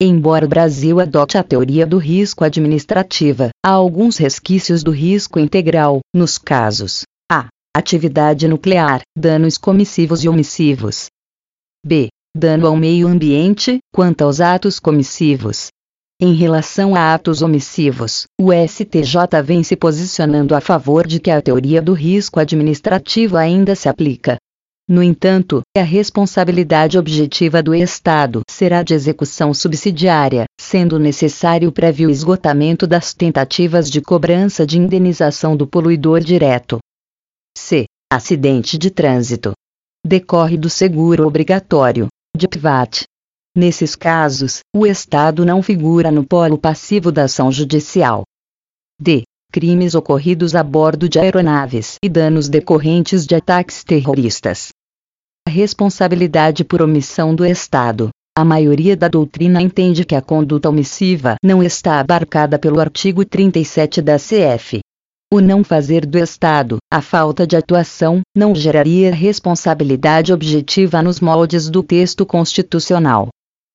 Embora 0.00 0.47
o 0.47 0.49
Brasil 0.49 0.99
adote 0.99 1.37
a 1.37 1.42
teoria 1.42 1.87
do 1.87 1.99
risco 1.99 2.42
administrativa, 2.42 3.50
há 3.62 3.70
alguns 3.70 4.16
resquícios 4.16 4.82
do 4.82 4.92
risco 4.92 5.38
integral, 5.38 6.00
nos 6.14 6.38
casos 6.38 7.02
a. 7.30 7.49
Atividade 7.76 8.49
nuclear, 8.49 9.02
danos 9.16 9.59
comissivos 9.59 10.25
e 10.25 10.28
omissivos. 10.28 11.06
b. 11.85 12.09
Dano 12.37 12.66
ao 12.66 12.76
meio 12.76 13.06
ambiente, 13.06 13.78
quanto 13.92 14.23
aos 14.23 14.40
atos 14.40 14.80
comissivos. 14.80 15.68
Em 16.20 16.35
relação 16.35 16.94
a 16.94 17.14
atos 17.14 17.42
omissivos, 17.42 18.25
o 18.40 18.52
STJ 18.52 19.42
vem 19.44 19.62
se 19.62 19.76
posicionando 19.76 20.54
a 20.54 20.61
favor 20.61 21.06
de 21.06 21.20
que 21.20 21.30
a 21.30 21.42
teoria 21.42 21.82
do 21.82 21.92
risco 21.92 22.40
administrativo 22.40 23.37
ainda 23.37 23.75
se 23.75 23.88
aplica, 23.88 24.37
no 24.90 25.04
entanto, 25.04 25.62
a 25.76 25.82
responsabilidade 25.82 26.99
objetiva 26.99 27.62
do 27.62 27.73
Estado 27.73 28.40
será 28.50 28.82
de 28.82 28.92
execução 28.92 29.54
subsidiária, 29.54 30.47
sendo 30.61 30.99
necessário 30.99 31.70
prévio 31.70 32.11
esgotamento 32.11 32.88
das 32.88 33.14
tentativas 33.14 33.88
de 33.88 34.00
cobrança 34.00 34.66
de 34.66 34.78
indenização 34.78 35.56
do 35.56 35.64
poluidor 35.64 36.18
direto. 36.18 36.80
C. 37.56 37.85
Acidente 38.12 38.76
de 38.76 38.90
trânsito. 38.90 39.52
Decorre 40.04 40.56
do 40.56 40.68
seguro 40.68 41.25
obrigatório, 41.25 42.09
DPVAT. 42.37 43.04
Nesses 43.56 43.94
casos, 43.94 44.59
o 44.75 44.85
Estado 44.85 45.44
não 45.44 45.62
figura 45.62 46.11
no 46.11 46.26
polo 46.26 46.59
passivo 46.59 47.12
da 47.12 47.25
ação 47.26 47.52
judicial. 47.52 48.25
D. 49.00 49.23
Crimes 49.52 49.94
ocorridos 49.94 50.56
a 50.56 50.64
bordo 50.64 51.09
de 51.09 51.20
aeronaves 51.20 51.94
e 52.02 52.09
danos 52.09 52.49
decorrentes 52.49 53.25
de 53.25 53.37
ataques 53.37 53.85
terroristas 53.85 54.73
responsabilidade 55.50 56.64
por 56.64 56.80
omissão 56.80 57.35
do 57.35 57.45
Estado. 57.45 58.09
A 58.38 58.45
maioria 58.45 58.97
da 58.97 59.09
doutrina 59.09 59.61
entende 59.61 60.04
que 60.04 60.14
a 60.14 60.23
conduta 60.23 60.71
omissiva 60.71 61.35
não 61.45 61.62
está 61.62 62.00
abarcada 62.00 62.59
pelo 62.59 62.80
artigo 62.80 63.25
37 63.25 64.00
da 64.00 64.16
CF. 64.16 64.80
O 65.33 65.40
não 65.40 65.62
fazer 65.62 66.07
do 66.07 66.16
Estado, 66.19 66.78
a 66.92 67.02
falta 67.02 67.47
de 67.47 67.57
atuação, 67.57 68.21
não 68.35 68.54
geraria 68.54 69.14
responsabilidade 69.14 70.33
objetiva 70.33 71.02
nos 71.02 71.21
moldes 71.21 71.69
do 71.69 71.83
texto 71.83 72.25
constitucional. 72.25 73.28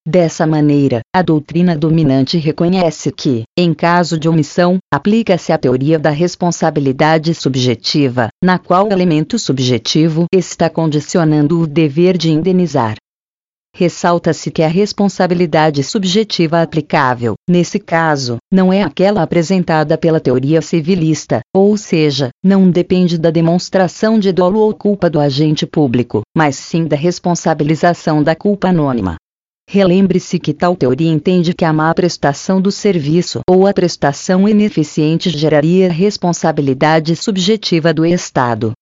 Dessa 0.07 0.45
maneira, 0.45 1.01
a 1.12 1.24
doutrina 1.24 1.75
dominante 1.75 2.38
reconhece 2.38 3.12
que, 3.12 3.43
em 3.57 3.74
caso 3.74 4.19
de 4.19 4.29
omissão, 4.29 4.77
aplica-se 4.93 5.51
a 5.51 5.57
teoria 5.57 5.97
da 5.97 6.12
responsabilidade 6.12 7.33
subjetiva, 7.33 8.27
na 8.43 8.59
qual 8.59 8.88
o 8.88 8.93
elemento 8.93 9.39
subjetivo 9.39 10.25
está 10.31 10.69
condicionando 10.69 11.59
o 11.59 11.65
dever 11.65 12.19
de 12.19 12.29
indenizar. 12.29 12.97
Ressalta-se 13.75 14.51
que 14.51 14.62
a 14.62 14.67
responsabilidade 14.67 15.83
subjetiva 15.83 16.62
aplicável, 16.62 17.33
nesse 17.50 17.79
caso, 17.79 18.38
não 18.53 18.71
é 18.71 18.83
aquela 18.83 19.24
apresentada 19.24 19.97
pela 19.97 20.19
teoria 20.19 20.62
civilista, 20.62 21.39
ou 21.51 21.75
seja, 21.75 22.29
não 22.43 22.69
depende 22.69 23.17
da 23.17 23.31
demonstração 23.31 24.19
de 24.19 24.31
dolo 24.31 24.59
ou 24.59 24.74
culpa 24.74 25.09
do 25.09 25.19
agente 25.19 25.65
público, 25.65 26.21
mas 26.38 26.55
sim 26.55 26.85
da 26.85 26.95
responsabilização 26.95 28.21
da 28.21 28.35
culpa 28.35 28.67
anônima. 28.67 29.17
Relembre-se 29.67 30.39
que 30.39 30.53
tal 30.53 30.75
teoria 30.75 31.12
entende 31.12 31.53
que 31.53 31.65
a 31.65 31.74
má 31.74 31.93
prestação 31.93 32.62
do 32.62 32.72
serviço 32.72 33.41
ou 33.50 33.67
a 33.67 33.74
prestação 33.74 34.48
ineficiente 34.48 35.29
geraria 35.29 35.91
responsabilidade 35.91 37.15
subjetiva 37.15 37.93
do 37.93 38.05
Estado. 38.05 38.74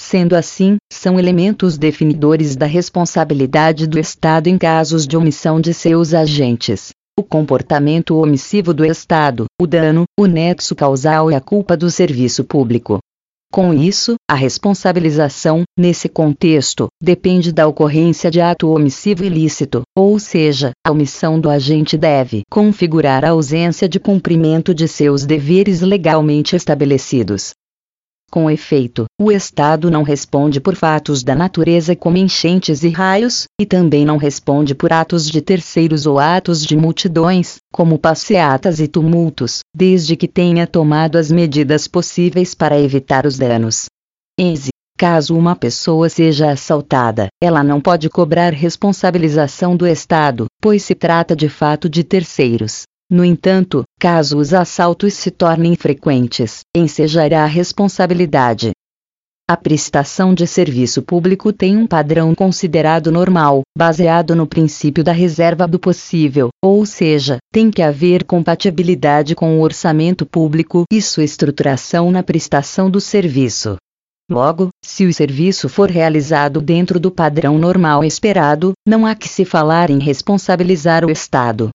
Sendo 0.00 0.34
assim, 0.34 0.76
são 0.92 1.18
elementos 1.18 1.76
definidores 1.76 2.56
da 2.56 2.66
responsabilidade 2.66 3.86
do 3.86 3.98
Estado 3.98 4.46
em 4.46 4.56
casos 4.56 5.06
de 5.06 5.16
omissão 5.16 5.60
de 5.60 5.74
seus 5.74 6.14
agentes. 6.14 6.90
O 7.18 7.22
comportamento 7.22 8.16
omissivo 8.16 8.72
do 8.72 8.84
Estado, 8.84 9.44
o 9.60 9.66
dano, 9.66 10.04
o 10.18 10.26
nexo 10.26 10.74
causal 10.74 11.30
e 11.30 11.34
a 11.34 11.40
culpa 11.40 11.76
do 11.76 11.90
serviço 11.90 12.44
público. 12.44 12.98
Com 13.54 13.72
isso, 13.72 14.16
a 14.28 14.34
responsabilização, 14.34 15.62
nesse 15.78 16.08
contexto, 16.08 16.88
depende 17.00 17.52
da 17.52 17.68
ocorrência 17.68 18.28
de 18.28 18.40
ato 18.40 18.68
omissivo 18.68 19.24
ilícito, 19.24 19.82
ou 19.96 20.18
seja, 20.18 20.72
a 20.84 20.90
omissão 20.90 21.38
do 21.38 21.48
agente 21.48 21.96
deve 21.96 22.42
configurar 22.50 23.24
a 23.24 23.30
ausência 23.30 23.88
de 23.88 24.00
cumprimento 24.00 24.74
de 24.74 24.88
seus 24.88 25.24
deveres 25.24 25.82
legalmente 25.82 26.56
estabelecidos. 26.56 27.52
Com 28.30 28.50
efeito, 28.50 29.04
o 29.20 29.30
Estado 29.30 29.90
não 29.90 30.02
responde 30.02 30.60
por 30.60 30.74
fatos 30.74 31.22
da 31.22 31.34
natureza 31.34 31.94
como 31.94 32.16
enchentes 32.16 32.82
e 32.82 32.88
raios, 32.88 33.44
e 33.60 33.64
também 33.64 34.04
não 34.04 34.16
responde 34.16 34.74
por 34.74 34.92
atos 34.92 35.30
de 35.30 35.40
terceiros 35.40 36.04
ou 36.04 36.18
atos 36.18 36.64
de 36.64 36.76
multidões, 36.76 37.56
como 37.72 37.98
passeatas 37.98 38.80
e 38.80 38.88
tumultos, 38.88 39.60
desde 39.74 40.16
que 40.16 40.26
tenha 40.26 40.66
tomado 40.66 41.16
as 41.16 41.30
medidas 41.30 41.86
possíveis 41.86 42.54
para 42.54 42.80
evitar 42.80 43.24
os 43.26 43.38
danos. 43.38 43.86
Enze. 44.38 44.70
Caso 44.96 45.36
uma 45.36 45.56
pessoa 45.56 46.08
seja 46.08 46.52
assaltada, 46.52 47.26
ela 47.42 47.64
não 47.64 47.80
pode 47.80 48.08
cobrar 48.08 48.52
responsabilização 48.52 49.76
do 49.76 49.88
Estado, 49.88 50.46
pois 50.62 50.84
se 50.84 50.94
trata 50.94 51.34
de 51.34 51.48
fato 51.48 51.88
de 51.88 52.04
terceiros. 52.04 52.84
No 53.14 53.24
entanto, 53.24 53.84
caso 54.00 54.38
os 54.38 54.52
assaltos 54.52 55.14
se 55.14 55.30
tornem 55.30 55.76
frequentes, 55.76 56.62
ensejará 56.76 57.44
a 57.44 57.46
responsabilidade. 57.46 58.72
A 59.48 59.56
prestação 59.56 60.34
de 60.34 60.48
serviço 60.48 61.00
público 61.00 61.52
tem 61.52 61.76
um 61.76 61.86
padrão 61.86 62.34
considerado 62.34 63.12
normal, 63.12 63.62
baseado 63.78 64.34
no 64.34 64.48
princípio 64.48 65.04
da 65.04 65.12
reserva 65.12 65.64
do 65.64 65.78
possível, 65.78 66.48
ou 66.60 66.84
seja, 66.84 67.38
tem 67.52 67.70
que 67.70 67.82
haver 67.82 68.24
compatibilidade 68.24 69.36
com 69.36 69.60
o 69.60 69.62
orçamento 69.62 70.26
público 70.26 70.82
e 70.92 71.00
sua 71.00 71.22
estruturação 71.22 72.10
na 72.10 72.20
prestação 72.20 72.90
do 72.90 73.00
serviço. 73.00 73.76
Logo, 74.28 74.70
se 74.84 75.06
o 75.06 75.14
serviço 75.14 75.68
for 75.68 75.88
realizado 75.88 76.60
dentro 76.60 76.98
do 76.98 77.12
padrão 77.12 77.58
normal 77.58 78.02
esperado, 78.02 78.72
não 78.84 79.06
há 79.06 79.14
que 79.14 79.28
se 79.28 79.44
falar 79.44 79.88
em 79.88 80.00
responsabilizar 80.00 81.04
o 81.04 81.12
Estado 81.12 81.70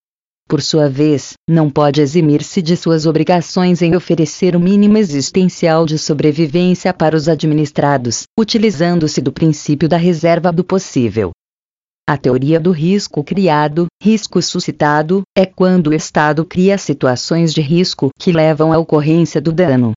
por 0.49 0.63
sua 0.63 0.89
vez, 0.89 1.33
não 1.47 1.69
pode 1.69 2.01
eximir-se 2.01 2.59
de 2.59 2.75
suas 2.75 3.05
obrigações 3.05 3.83
em 3.83 3.95
oferecer 3.95 4.55
o 4.55 4.59
mínimo 4.59 4.97
existencial 4.97 5.85
de 5.85 5.99
sobrevivência 5.99 6.91
para 6.91 7.15
os 7.15 7.29
administrados, 7.29 8.23
utilizando-se 8.37 9.21
do 9.21 9.31
princípio 9.31 9.87
da 9.87 9.95
reserva 9.95 10.51
do 10.51 10.63
possível. 10.63 11.29
A 12.07 12.17
teoria 12.17 12.59
do 12.59 12.71
risco 12.71 13.23
criado, 13.23 13.85
risco 14.01 14.41
suscitado, 14.41 15.21
é 15.37 15.45
quando 15.45 15.87
o 15.91 15.93
Estado 15.93 16.43
cria 16.43 16.79
situações 16.79 17.53
de 17.53 17.61
risco 17.61 18.09
que 18.19 18.31
levam 18.31 18.73
à 18.73 18.79
ocorrência 18.79 19.39
do 19.39 19.53
dano. 19.53 19.93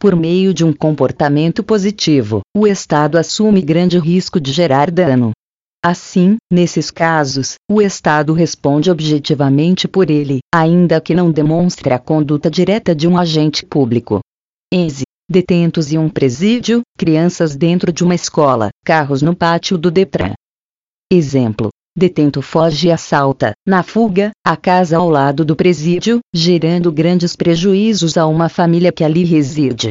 por 0.00 0.16
meio 0.16 0.52
de 0.52 0.64
um 0.64 0.72
comportamento 0.72 1.62
positivo, 1.62 2.40
o 2.56 2.66
Estado 2.66 3.16
assume 3.16 3.62
grande 3.62 4.00
risco 4.00 4.40
de 4.40 4.50
gerar 4.50 4.90
dano. 4.90 5.30
Assim, 5.84 6.36
nesses 6.48 6.92
casos, 6.92 7.54
o 7.68 7.82
Estado 7.82 8.32
responde 8.32 8.88
objetivamente 8.88 9.88
por 9.88 10.10
ele, 10.10 10.38
ainda 10.54 11.00
que 11.00 11.12
não 11.12 11.32
demonstre 11.32 11.92
a 11.92 11.98
conduta 11.98 12.48
direta 12.48 12.94
de 12.94 13.08
um 13.08 13.18
agente 13.18 13.66
público. 13.66 14.20
Enze 14.72 15.02
detentos 15.28 15.92
em 15.92 15.98
um 15.98 16.08
presídio, 16.08 16.82
crianças 16.96 17.56
dentro 17.56 17.92
de 17.92 18.04
uma 18.04 18.14
escola, 18.14 18.68
carros 18.84 19.22
no 19.22 19.34
pátio 19.34 19.76
do 19.76 19.90
Detran. 19.90 20.34
Exemplo. 21.10 21.70
Detento 21.96 22.40
foge 22.40 22.88
e 22.88 22.90
assalta, 22.90 23.52
na 23.66 23.82
fuga, 23.82 24.30
a 24.46 24.56
casa 24.56 24.96
ao 24.96 25.10
lado 25.10 25.44
do 25.44 25.54
presídio, 25.54 26.20
gerando 26.34 26.90
grandes 26.92 27.36
prejuízos 27.36 28.16
a 28.16 28.26
uma 28.26 28.48
família 28.48 28.90
que 28.90 29.04
ali 29.04 29.24
reside. 29.24 29.90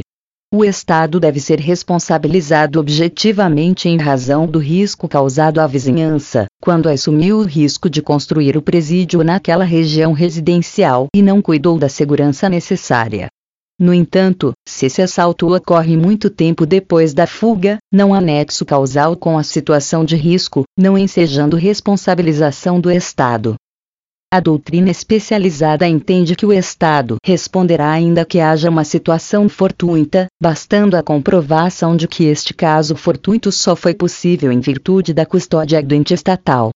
O 0.53 0.65
Estado 0.65 1.17
deve 1.17 1.39
ser 1.39 1.61
responsabilizado 1.61 2.77
objetivamente 2.77 3.87
em 3.87 3.97
razão 3.97 4.45
do 4.45 4.59
risco 4.59 5.07
causado 5.07 5.61
à 5.61 5.65
vizinhança, 5.65 6.45
quando 6.61 6.89
assumiu 6.89 7.37
o 7.37 7.43
risco 7.43 7.89
de 7.89 8.01
construir 8.01 8.57
o 8.57 8.61
presídio 8.61 9.23
naquela 9.23 9.63
região 9.63 10.11
residencial 10.11 11.07
e 11.15 11.21
não 11.21 11.41
cuidou 11.41 11.79
da 11.79 11.87
segurança 11.87 12.49
necessária. 12.49 13.29
No 13.79 13.93
entanto, 13.93 14.51
se 14.67 14.87
esse 14.87 15.01
assalto 15.01 15.55
ocorre 15.55 15.95
muito 15.95 16.29
tempo 16.29 16.65
depois 16.65 17.13
da 17.13 17.25
fuga, 17.25 17.77
não 17.89 18.13
há 18.13 18.19
nexo 18.19 18.65
causal 18.65 19.15
com 19.15 19.37
a 19.37 19.43
situação 19.43 20.03
de 20.03 20.17
risco, 20.17 20.65
não 20.77 20.97
ensejando 20.97 21.55
responsabilização 21.55 22.77
do 22.77 22.91
Estado. 22.91 23.55
A 24.33 24.39
doutrina 24.39 24.89
especializada 24.89 25.85
entende 25.85 26.37
que 26.37 26.45
o 26.45 26.53
Estado 26.53 27.17
responderá 27.21 27.91
ainda 27.91 28.23
que 28.23 28.39
haja 28.39 28.69
uma 28.69 28.85
situação 28.85 29.49
fortuita, 29.49 30.27
bastando 30.41 30.95
a 30.95 31.03
comprovação 31.03 31.97
de 31.97 32.07
que 32.07 32.23
este 32.23 32.53
caso 32.53 32.95
fortuito 32.95 33.51
só 33.51 33.75
foi 33.75 33.93
possível 33.93 34.49
em 34.49 34.61
virtude 34.61 35.13
da 35.13 35.25
custódia 35.25 35.83
do 35.83 35.93
ente 35.93 36.13
estatal. 36.13 36.69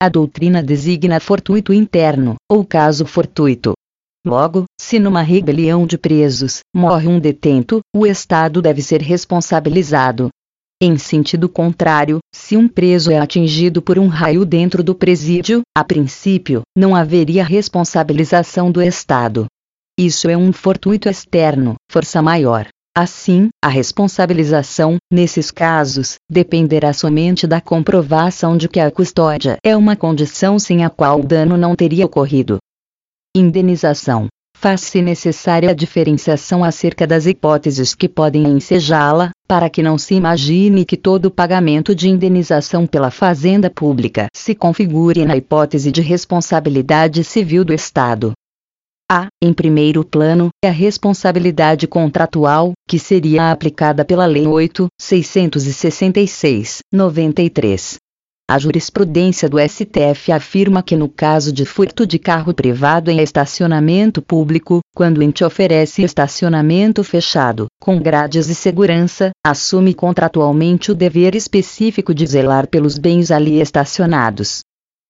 A 0.00 0.08
doutrina 0.08 0.62
designa 0.62 1.18
fortuito 1.18 1.72
interno, 1.72 2.36
ou 2.48 2.64
caso 2.64 3.04
fortuito, 3.04 3.72
Logo, 4.24 4.64
se 4.78 4.98
numa 4.98 5.22
rebelião 5.22 5.86
de 5.86 5.96
presos 5.96 6.60
morre 6.76 7.08
um 7.08 7.18
detento, 7.18 7.80
o 7.96 8.06
Estado 8.06 8.60
deve 8.60 8.82
ser 8.82 9.00
responsabilizado. 9.00 10.28
Em 10.82 10.96
sentido 10.96 11.46
contrário, 11.46 12.20
se 12.34 12.56
um 12.56 12.66
preso 12.66 13.10
é 13.10 13.18
atingido 13.18 13.82
por 13.82 13.98
um 13.98 14.06
raio 14.06 14.46
dentro 14.46 14.82
do 14.82 14.94
presídio, 14.94 15.60
a 15.76 15.84
princípio, 15.84 16.62
não 16.74 16.96
haveria 16.96 17.44
responsabilização 17.44 18.72
do 18.72 18.80
Estado. 18.80 19.44
Isso 19.98 20.30
é 20.30 20.36
um 20.38 20.50
fortuito 20.54 21.06
externo, 21.06 21.74
força 21.92 22.22
maior. 22.22 22.66
Assim, 22.96 23.50
a 23.62 23.68
responsabilização, 23.68 24.96
nesses 25.12 25.50
casos, 25.50 26.14
dependerá 26.30 26.94
somente 26.94 27.46
da 27.46 27.60
comprovação 27.60 28.56
de 28.56 28.66
que 28.66 28.80
a 28.80 28.90
custódia 28.90 29.58
é 29.62 29.76
uma 29.76 29.94
condição 29.94 30.58
sem 30.58 30.82
a 30.82 30.88
qual 30.88 31.20
o 31.20 31.26
dano 31.26 31.58
não 31.58 31.76
teria 31.76 32.06
ocorrido. 32.06 32.56
Indenização. 33.36 34.28
Faz-se 34.56 35.00
necessária 35.00 35.70
a 35.70 35.74
diferenciação 35.74 36.64
acerca 36.64 37.06
das 37.06 37.26
hipóteses 37.26 37.94
que 37.94 38.08
podem 38.08 38.44
ensejá-la, 38.44 39.30
para 39.50 39.68
que 39.68 39.82
não 39.82 39.98
se 39.98 40.14
imagine 40.14 40.84
que 40.84 40.96
todo 40.96 41.28
pagamento 41.28 41.92
de 41.92 42.08
indenização 42.08 42.86
pela 42.86 43.10
fazenda 43.10 43.68
pública 43.68 44.28
se 44.32 44.54
configure 44.54 45.24
na 45.24 45.36
hipótese 45.36 45.90
de 45.90 46.00
responsabilidade 46.00 47.24
civil 47.24 47.64
do 47.64 47.74
Estado. 47.74 48.32
Há, 49.10 49.26
em 49.42 49.52
primeiro 49.52 50.04
plano, 50.04 50.50
a 50.64 50.70
responsabilidade 50.70 51.88
contratual, 51.88 52.74
que 52.88 52.96
seria 52.96 53.50
aplicada 53.50 54.04
pela 54.04 54.24
Lei 54.24 54.44
8.666, 54.44 56.78
93, 56.92 57.96
a 58.50 58.58
jurisprudência 58.58 59.48
do 59.48 59.60
STF 59.60 60.32
afirma 60.32 60.82
que 60.82 60.96
no 60.96 61.08
caso 61.08 61.52
de 61.52 61.64
furto 61.64 62.04
de 62.04 62.18
carro 62.18 62.52
privado 62.52 63.08
em 63.08 63.20
estacionamento 63.20 64.20
público, 64.20 64.80
quando 64.92 65.18
o 65.18 65.22
ente 65.22 65.44
oferece 65.44 66.02
estacionamento 66.02 67.04
fechado, 67.04 67.68
com 67.80 68.02
grades 68.02 68.48
de 68.48 68.56
segurança, 68.56 69.30
assume 69.46 69.94
contratualmente 69.94 70.90
o 70.90 70.96
dever 70.96 71.36
específico 71.36 72.12
de 72.12 72.26
zelar 72.26 72.66
pelos 72.66 72.98
bens 72.98 73.30
ali 73.30 73.60
estacionados. 73.60 74.62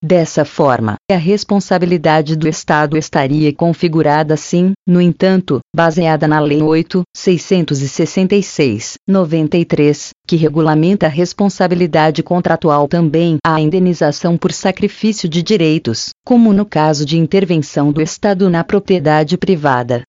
Dessa 0.02 0.46
forma, 0.46 0.94
a 1.12 1.16
responsabilidade 1.16 2.34
do 2.34 2.48
Estado 2.48 2.96
estaria 2.96 3.52
configurada 3.52 4.32
assim, 4.32 4.72
no 4.88 4.98
entanto, 4.98 5.60
baseada 5.76 6.26
na 6.26 6.40
Lei 6.40 6.60
8.666, 6.60 8.94
93, 9.06 10.08
que 10.26 10.36
regulamenta 10.36 11.04
a 11.04 11.10
responsabilidade 11.10 12.22
contratual 12.22 12.88
também 12.88 13.36
a 13.44 13.60
indenização 13.60 14.38
por 14.38 14.52
sacrifício 14.52 15.28
de 15.28 15.42
direitos, 15.42 16.08
como 16.24 16.54
no 16.54 16.64
caso 16.64 17.04
de 17.04 17.18
intervenção 17.18 17.92
do 17.92 18.00
Estado 18.00 18.48
na 18.48 18.64
propriedade 18.64 19.36
privada. 19.36 20.00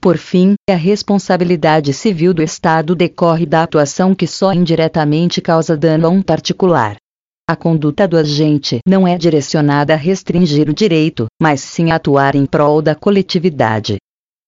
Por 0.00 0.16
fim, 0.16 0.54
a 0.66 0.74
responsabilidade 0.74 1.92
civil 1.92 2.32
do 2.32 2.42
Estado 2.42 2.94
decorre 2.94 3.44
da 3.44 3.64
atuação 3.64 4.14
que 4.14 4.26
só 4.26 4.54
indiretamente 4.54 5.42
causa 5.42 5.76
dano 5.76 6.06
a 6.06 6.10
um 6.10 6.22
particular. 6.22 6.96
A 7.50 7.56
conduta 7.56 8.06
do 8.06 8.16
agente 8.16 8.78
não 8.86 9.08
é 9.08 9.18
direcionada 9.18 9.94
a 9.94 9.96
restringir 9.96 10.70
o 10.70 10.72
direito, 10.72 11.26
mas 11.42 11.60
sim 11.60 11.90
a 11.90 11.96
atuar 11.96 12.36
em 12.36 12.46
prol 12.46 12.80
da 12.80 12.94
coletividade. 12.94 13.96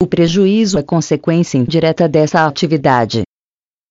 O 0.00 0.06
prejuízo 0.06 0.78
é 0.78 0.84
consequência 0.84 1.58
indireta 1.58 2.08
dessa 2.08 2.46
atividade. 2.46 3.24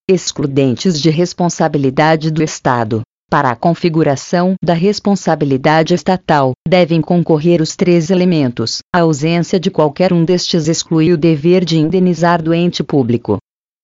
Excludentes 0.10 0.97
de 0.97 1.10
responsabilidade 1.10 2.32
do 2.32 2.41
Estado. 2.41 3.02
Para 3.30 3.52
a 3.52 3.56
configuração 3.58 4.54
da 4.63 4.74
responsabilidade 4.74 5.93
estatal, 5.93 6.54
devem 6.65 7.02
concorrer 7.02 7.62
os 7.62 7.76
três 7.76 8.10
elementos. 8.10 8.80
A 8.95 9.02
ausência 9.02 9.60
de 9.60 9.69
qualquer 9.69 10.13
um 10.13 10.24
destes 10.24 10.69
exclui 10.69 11.12
o 11.12 11.17
dever 11.17 11.65
de 11.65 11.78
indenizar 11.78 12.41
do 12.41 12.54
ente 12.54 12.82
público. 12.82 13.39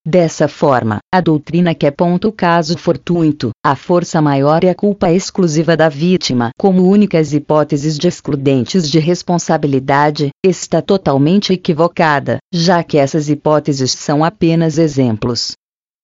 Dessa 0.10 0.48
forma, 0.48 1.00
a 1.14 1.20
doutrina 1.20 1.76
que 1.76 1.86
aponta 1.86 2.30
o 2.30 2.32
caso 2.32 2.78
fortuito, 2.78 3.50
a 3.62 3.76
força 3.76 4.22
maior 4.22 4.64
e 4.64 4.70
a 4.70 4.74
culpa 4.74 5.12
exclusiva 5.12 5.76
da 5.76 5.90
vítima 5.90 6.52
como 6.58 6.90
únicas 6.90 7.34
hipóteses 7.34 7.98
de 7.98 8.08
excludentes 8.08 8.90
de 8.90 9.00
responsabilidade, 9.00 10.30
está 10.42 10.82
totalmente 10.82 11.52
equivocada, 11.52 12.38
já 12.54 12.86
que 12.86 12.98
essas 12.98 13.28
hipóteses 13.28 13.92
são 13.92 14.24
apenas 14.24 14.78
exemplos. 14.78 15.58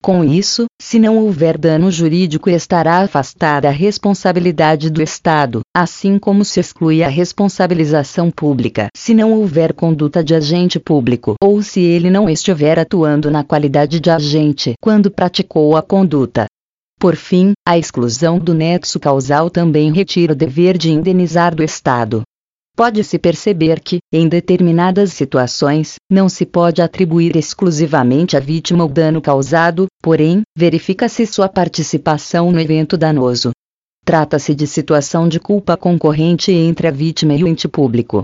Com 0.04 0.22
isso, 0.22 0.66
se 0.82 1.00
não 1.00 1.18
houver 1.18 1.58
dano 1.58 1.90
jurídico 1.90 2.50
estará 2.50 2.98
afastada 2.98 3.70
a 3.70 3.72
responsabilidade 3.72 4.90
do 4.90 5.02
Estado, 5.02 5.62
assim 5.74 6.20
como 6.20 6.44
se 6.44 6.60
exclui 6.60 7.02
a 7.02 7.08
responsabilização 7.08 8.30
pública 8.30 8.90
se 8.94 9.14
não 9.14 9.32
houver 9.32 9.72
conduta 9.72 10.22
de 10.22 10.36
agente 10.36 10.78
público 10.78 11.36
ou 11.42 11.62
se 11.62 11.80
ele 11.80 12.10
não 12.10 12.30
estiver 12.30 12.78
atuando 12.78 13.32
na 13.32 13.46
qualidade 13.46 14.02
de 14.02 14.10
agente 14.10 14.74
quando 14.82 15.10
praticou 15.10 15.78
a 15.78 15.82
conduta. 15.82 16.48
Por 17.00 17.16
fim, 17.16 17.54
a 17.66 17.78
exclusão 17.78 18.38
do 18.38 18.54
nexo 18.54 19.00
causal 19.00 19.50
também 19.50 19.94
retira 19.94 20.34
o 20.34 20.36
dever 20.36 20.78
de 20.78 20.92
indenizar 20.92 21.56
do 21.56 21.64
Estado. 21.64 22.24
Pode-se 22.76 23.20
perceber 23.20 23.80
que, 23.80 24.00
em 24.12 24.28
determinadas 24.28 25.14
situações, 25.14 25.98
não 26.10 26.28
se 26.28 26.44
pode 26.44 26.82
atribuir 26.82 27.36
exclusivamente 27.38 28.36
à 28.36 28.40
vítima 28.40 28.84
o 28.84 28.88
dano 28.88 29.22
causado, 29.22 29.86
porém, 30.02 30.42
verifica-se 30.58 31.28
sua 31.28 31.48
participação 31.48 32.52
no 32.52 32.60
evento 32.60 32.98
danoso. 32.98 33.52
Trata-se 34.04 34.56
de 34.56 34.66
situação 34.66 35.30
de 35.30 35.40
culpa 35.40 35.78
concorrente 35.78 36.52
entre 36.52 36.88
a 36.88 36.92
vítima 36.92 37.36
e 37.36 37.44
o 37.44 37.48
ente 37.48 37.68
público. 37.68 38.24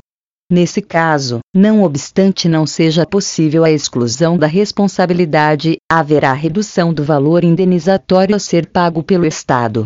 Nesse 0.51 0.81
caso, 0.81 1.41
não 1.55 1.83
obstante 1.83 2.49
não 2.49 2.65
seja 2.65 3.05
possível 3.05 3.63
a 3.63 3.69
exclusão 3.69 4.35
da 4.35 4.47
responsabilidade, 4.47 5.77
haverá 5.87 6.33
redução 6.33 6.91
do 6.91 7.03
valor 7.03 7.43
indenizatório 7.43 8.35
a 8.35 8.39
ser 8.39 8.65
pago 8.65 9.03
pelo 9.03 9.27
Estado. 9.27 9.85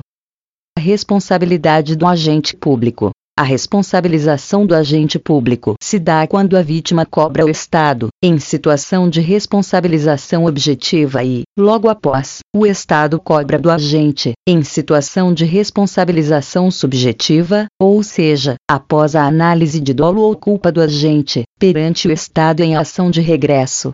A 0.78 0.80
responsabilidade 0.80 1.98
do 1.98 2.08
agente 2.08 2.56
público 2.56 3.12
a 3.36 3.42
responsabilização 3.42 4.64
do 4.64 4.76
agente 4.76 5.18
público 5.18 5.74
se 5.82 5.98
dá 5.98 6.28
quando 6.28 6.56
a 6.56 6.62
vítima 6.62 7.04
cobra 7.04 7.42
ao 7.42 7.50
Estado, 7.50 8.10
em 8.22 8.38
situação 8.38 9.10
de 9.10 9.22
responsabilização 9.22 10.46
objetiva 10.46 11.24
e, 11.24 11.42
logo 11.58 11.90
após, 11.90 12.40
o 12.56 12.66
Estado 12.66 13.20
cobra 13.20 13.58
do 13.58 13.72
agente, 13.72 14.34
em 14.48 14.62
situação 14.62 15.34
de 15.34 15.46
responsabilização 15.46 16.70
subjetiva, 16.70 17.66
ou 17.82 18.04
seja, 18.04 18.56
após 18.70 19.16
a 19.16 19.26
análise 19.26 19.80
de 19.80 19.94
dolo 19.94 20.22
ou 20.22 20.36
culpa 20.36 20.72
do 20.72 20.80
agente, 20.80 21.42
perante 21.60 22.08
o 22.08 22.12
Estado 22.12 22.62
em 22.62 22.76
ação 22.76 23.10
de 23.10 23.20
regresso. 23.20 23.90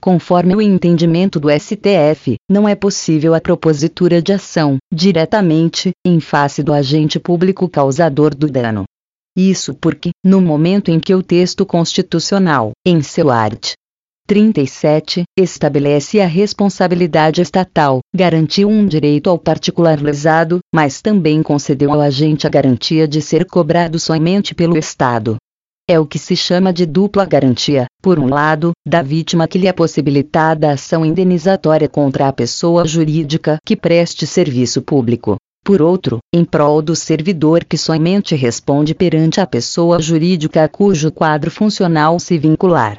Conforme 0.00 0.56
o 0.56 0.62
entendimento 0.62 1.38
do 1.38 1.48
STF, 1.50 2.36
não 2.50 2.66
é 2.66 2.74
possível 2.74 3.34
a 3.34 3.40
propositura 3.40 4.22
de 4.22 4.32
ação, 4.32 4.78
diretamente, 4.90 5.90
em 6.06 6.18
face 6.20 6.62
do 6.62 6.72
agente 6.72 7.20
público 7.20 7.68
causador 7.68 8.34
do 8.34 8.46
dano. 8.46 8.84
Isso 9.36 9.74
porque, 9.74 10.10
no 10.24 10.40
momento 10.40 10.90
em 10.90 10.98
que 10.98 11.14
o 11.14 11.22
texto 11.22 11.66
constitucional, 11.66 12.72
em 12.84 13.02
seu 13.02 13.30
art. 13.30 13.74
37. 14.26 15.24
Estabelece 15.36 16.20
a 16.20 16.26
responsabilidade 16.26 17.42
estatal, 17.42 17.98
garantiu 18.14 18.68
um 18.68 18.86
direito 18.86 19.28
ao 19.28 19.38
particular 19.38 20.00
lesado, 20.00 20.60
mas 20.74 21.02
também 21.02 21.42
concedeu 21.42 21.92
ao 21.92 22.00
agente 22.00 22.46
a 22.46 22.50
garantia 22.50 23.06
de 23.06 23.20
ser 23.20 23.44
cobrado 23.44 23.98
somente 23.98 24.54
pelo 24.54 24.78
Estado. 24.78 25.36
É 25.90 25.98
o 25.98 26.06
que 26.06 26.20
se 26.20 26.36
chama 26.36 26.72
de 26.72 26.86
dupla 26.86 27.24
garantia, 27.24 27.86
por 28.00 28.16
um 28.16 28.28
lado, 28.28 28.70
da 28.86 29.02
vítima 29.02 29.48
que 29.48 29.58
lhe 29.58 29.66
é 29.66 29.72
possibilitada 29.72 30.68
a 30.68 30.74
ação 30.74 31.04
indenizatória 31.04 31.88
contra 31.88 32.28
a 32.28 32.32
pessoa 32.32 32.86
jurídica 32.86 33.58
que 33.66 33.74
preste 33.74 34.24
serviço 34.24 34.82
público, 34.82 35.36
por 35.64 35.82
outro, 35.82 36.20
em 36.32 36.44
prol 36.44 36.80
do 36.80 36.94
servidor 36.94 37.64
que 37.64 37.76
somente 37.76 38.36
responde 38.36 38.94
perante 38.94 39.40
a 39.40 39.46
pessoa 39.48 40.00
jurídica 40.00 40.62
a 40.62 40.68
cujo 40.68 41.10
quadro 41.10 41.50
funcional 41.50 42.20
se 42.20 42.38
vincular. 42.38 42.96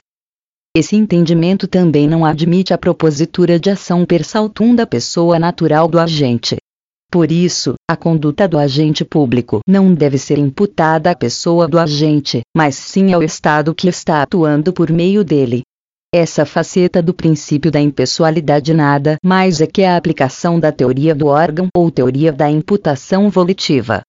Esse 0.76 0.98
entendimento 0.98 1.70
também 1.70 2.10
não 2.10 2.26
admite 2.26 2.74
a 2.74 2.78
propositura 2.78 3.58
de 3.58 3.70
ação 3.70 4.06
per 4.06 4.26
saltum 4.26 4.76
da 4.76 4.86
pessoa 4.86 5.40
natural 5.40 5.88
do 5.88 5.98
agente. 5.98 6.58
Por 7.12 7.30
isso, 7.30 7.74
a 7.90 7.98
conduta 7.98 8.48
do 8.48 8.58
agente 8.58 9.04
público 9.04 9.60
não 9.68 9.94
deve 9.94 10.18
ser 10.18 10.38
imputada 10.38 11.12
à 11.12 11.16
pessoa 11.16 11.68
do 11.68 11.78
agente, 11.78 12.40
mas 12.56 12.76
sim 12.76 13.12
ao 13.12 13.22
Estado 13.22 13.76
que 13.76 13.90
está 13.90 14.22
atuando 14.22 14.72
por 14.72 14.90
meio 14.90 15.22
dele. 15.22 15.64
Essa 16.14 16.46
faceta 16.46 17.02
do 17.02 17.14
princípio 17.14 17.70
da 17.70 17.82
impessoalidade 17.82 18.74
nada 18.74 19.18
mais 19.22 19.60
é 19.60 19.68
que 19.68 19.84
a 19.84 19.98
aplicação 19.98 20.58
da 20.58 20.72
teoria 20.72 21.14
do 21.14 21.28
órgão 21.28 21.68
ou 21.76 21.92
teoria 21.92 22.32
da 22.32 22.50
imputação 22.50 23.30
volitiva. 23.30 24.02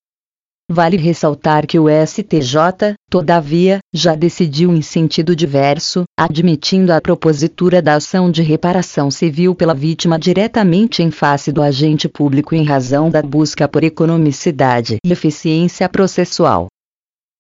Vale 0.73 0.97
ressaltar 0.97 1.67
que 1.67 1.79
o 1.79 1.87
STJ, 1.87 2.95
todavia, 3.11 3.79
já 3.93 4.15
decidiu 4.15 4.75
em 4.75 4.81
sentido 4.81 5.37
diverso, 5.37 6.05
admitindo 6.19 6.95
a 6.95 7.01
propositura 7.01 7.83
da 7.83 7.97
ação 7.97 8.31
de 8.31 8.41
reparação 8.41 9.11
civil 9.11 9.55
pela 9.55 9.75
vítima 9.75 10.19
diretamente 10.19 11.03
em 11.03 11.11
face 11.11 11.53
do 11.53 11.61
agente 11.61 12.09
público 12.09 12.55
em 12.55 12.65
razão 12.65 13.11
da 13.11 13.21
busca 13.21 13.69
por 13.69 13.85
economicidade 13.85 14.97
e 15.05 15.13
eficiência 15.13 15.87
processual. 15.91 16.69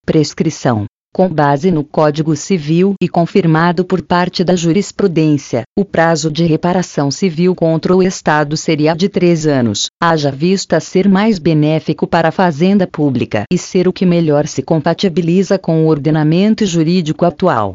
Prescrição 0.04 0.84
com 1.12 1.28
base 1.28 1.70
no 1.70 1.84
Código 1.84 2.34
Civil 2.34 2.94
e 3.00 3.08
confirmado 3.08 3.84
por 3.84 4.00
parte 4.00 4.42
da 4.42 4.56
jurisprudência, 4.56 5.62
o 5.78 5.84
prazo 5.84 6.30
de 6.30 6.44
reparação 6.44 7.10
civil 7.10 7.54
contra 7.54 7.94
o 7.94 8.02
Estado 8.02 8.56
seria 8.56 8.94
de 8.94 9.08
três 9.08 9.46
anos, 9.46 9.88
haja 10.02 10.30
vista 10.30 10.80
ser 10.80 11.08
mais 11.08 11.38
benéfico 11.38 12.06
para 12.06 12.28
a 12.28 12.32
fazenda 12.32 12.86
pública 12.86 13.44
e 13.52 13.58
ser 13.58 13.86
o 13.86 13.92
que 13.92 14.06
melhor 14.06 14.46
se 14.46 14.62
compatibiliza 14.62 15.58
com 15.58 15.84
o 15.84 15.88
ordenamento 15.88 16.64
jurídico 16.64 17.26
atual. 17.26 17.74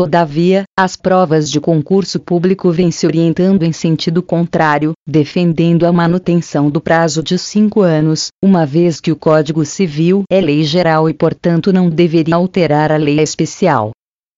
Todavia, 0.00 0.62
as 0.78 0.96
provas 0.96 1.50
de 1.50 1.60
concurso 1.60 2.18
público 2.18 2.70
vêm 2.70 2.90
se 2.90 3.06
orientando 3.06 3.64
em 3.64 3.70
sentido 3.70 4.22
contrário, 4.22 4.92
defendendo 5.06 5.84
a 5.84 5.92
manutenção 5.92 6.70
do 6.70 6.80
prazo 6.80 7.22
de 7.22 7.38
cinco 7.38 7.82
anos, 7.82 8.28
uma 8.42 8.64
vez 8.64 8.98
que 8.98 9.12
o 9.12 9.16
Código 9.16 9.62
Civil 9.62 10.22
é 10.32 10.40
lei 10.40 10.64
geral 10.64 11.06
e, 11.10 11.12
portanto, 11.12 11.70
não 11.70 11.90
deveria 11.90 12.34
alterar 12.34 12.90
a 12.90 12.96
lei 12.96 13.20
especial. 13.20 13.90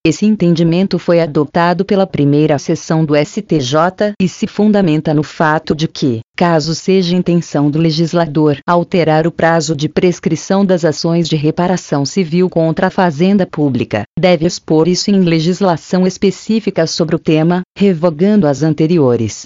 Esse 0.05 0.27
entendimento 0.27 0.99
foi 0.99 1.21
adotado 1.21 1.85
pela 1.85 2.09
primeira 2.09 2.59
sessão 2.59 3.05
do 3.05 3.15
STJ 3.15 4.15
e 4.21 4.29
se 4.29 4.49
fundamenta 4.49 5.15
no 5.15 5.23
fato 5.23 5.77
de 5.77 5.87
que, 5.87 6.23
caso 6.37 6.75
seja 6.75 7.15
intenção 7.15 7.71
do 7.71 7.79
legislador 7.79 8.59
alterar 8.67 9.29
o 9.29 9.31
prazo 9.31 9.77
de 9.77 9.89
prescrição 9.89 10.67
das 10.67 10.85
ações 10.85 11.29
de 11.29 11.37
reparação 11.37 12.05
civil 12.05 12.51
contra 12.51 12.89
a 12.89 12.91
fazenda 12.91 13.47
pública, 13.47 14.03
deve 14.19 14.45
expor 14.45 14.89
isso 14.89 15.09
em 15.09 15.21
legislação 15.21 16.05
específica 16.05 16.85
sobre 16.85 17.15
o 17.15 17.19
tema, 17.21 17.63
revogando 17.79 18.49
as 18.49 18.65
anteriores. 18.65 19.45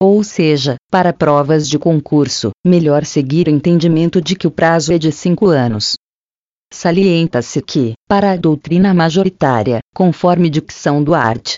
Ou 0.00 0.22
seja, 0.22 0.76
para 0.88 1.12
provas 1.12 1.68
de 1.68 1.80
concurso, 1.80 2.50
melhor 2.64 3.04
seguir 3.04 3.48
o 3.48 3.50
entendimento 3.50 4.20
de 4.20 4.36
que 4.36 4.46
o 4.46 4.52
prazo 4.52 4.92
é 4.92 4.98
de 4.98 5.10
cinco 5.10 5.46
anos. 5.46 5.95
Salienta-se 6.76 7.62
que, 7.62 7.94
para 8.06 8.32
a 8.32 8.36
doutrina 8.36 8.92
majoritária, 8.92 9.78
conforme 9.94 10.50
dicção 10.50 11.02
do 11.02 11.14
art. 11.14 11.54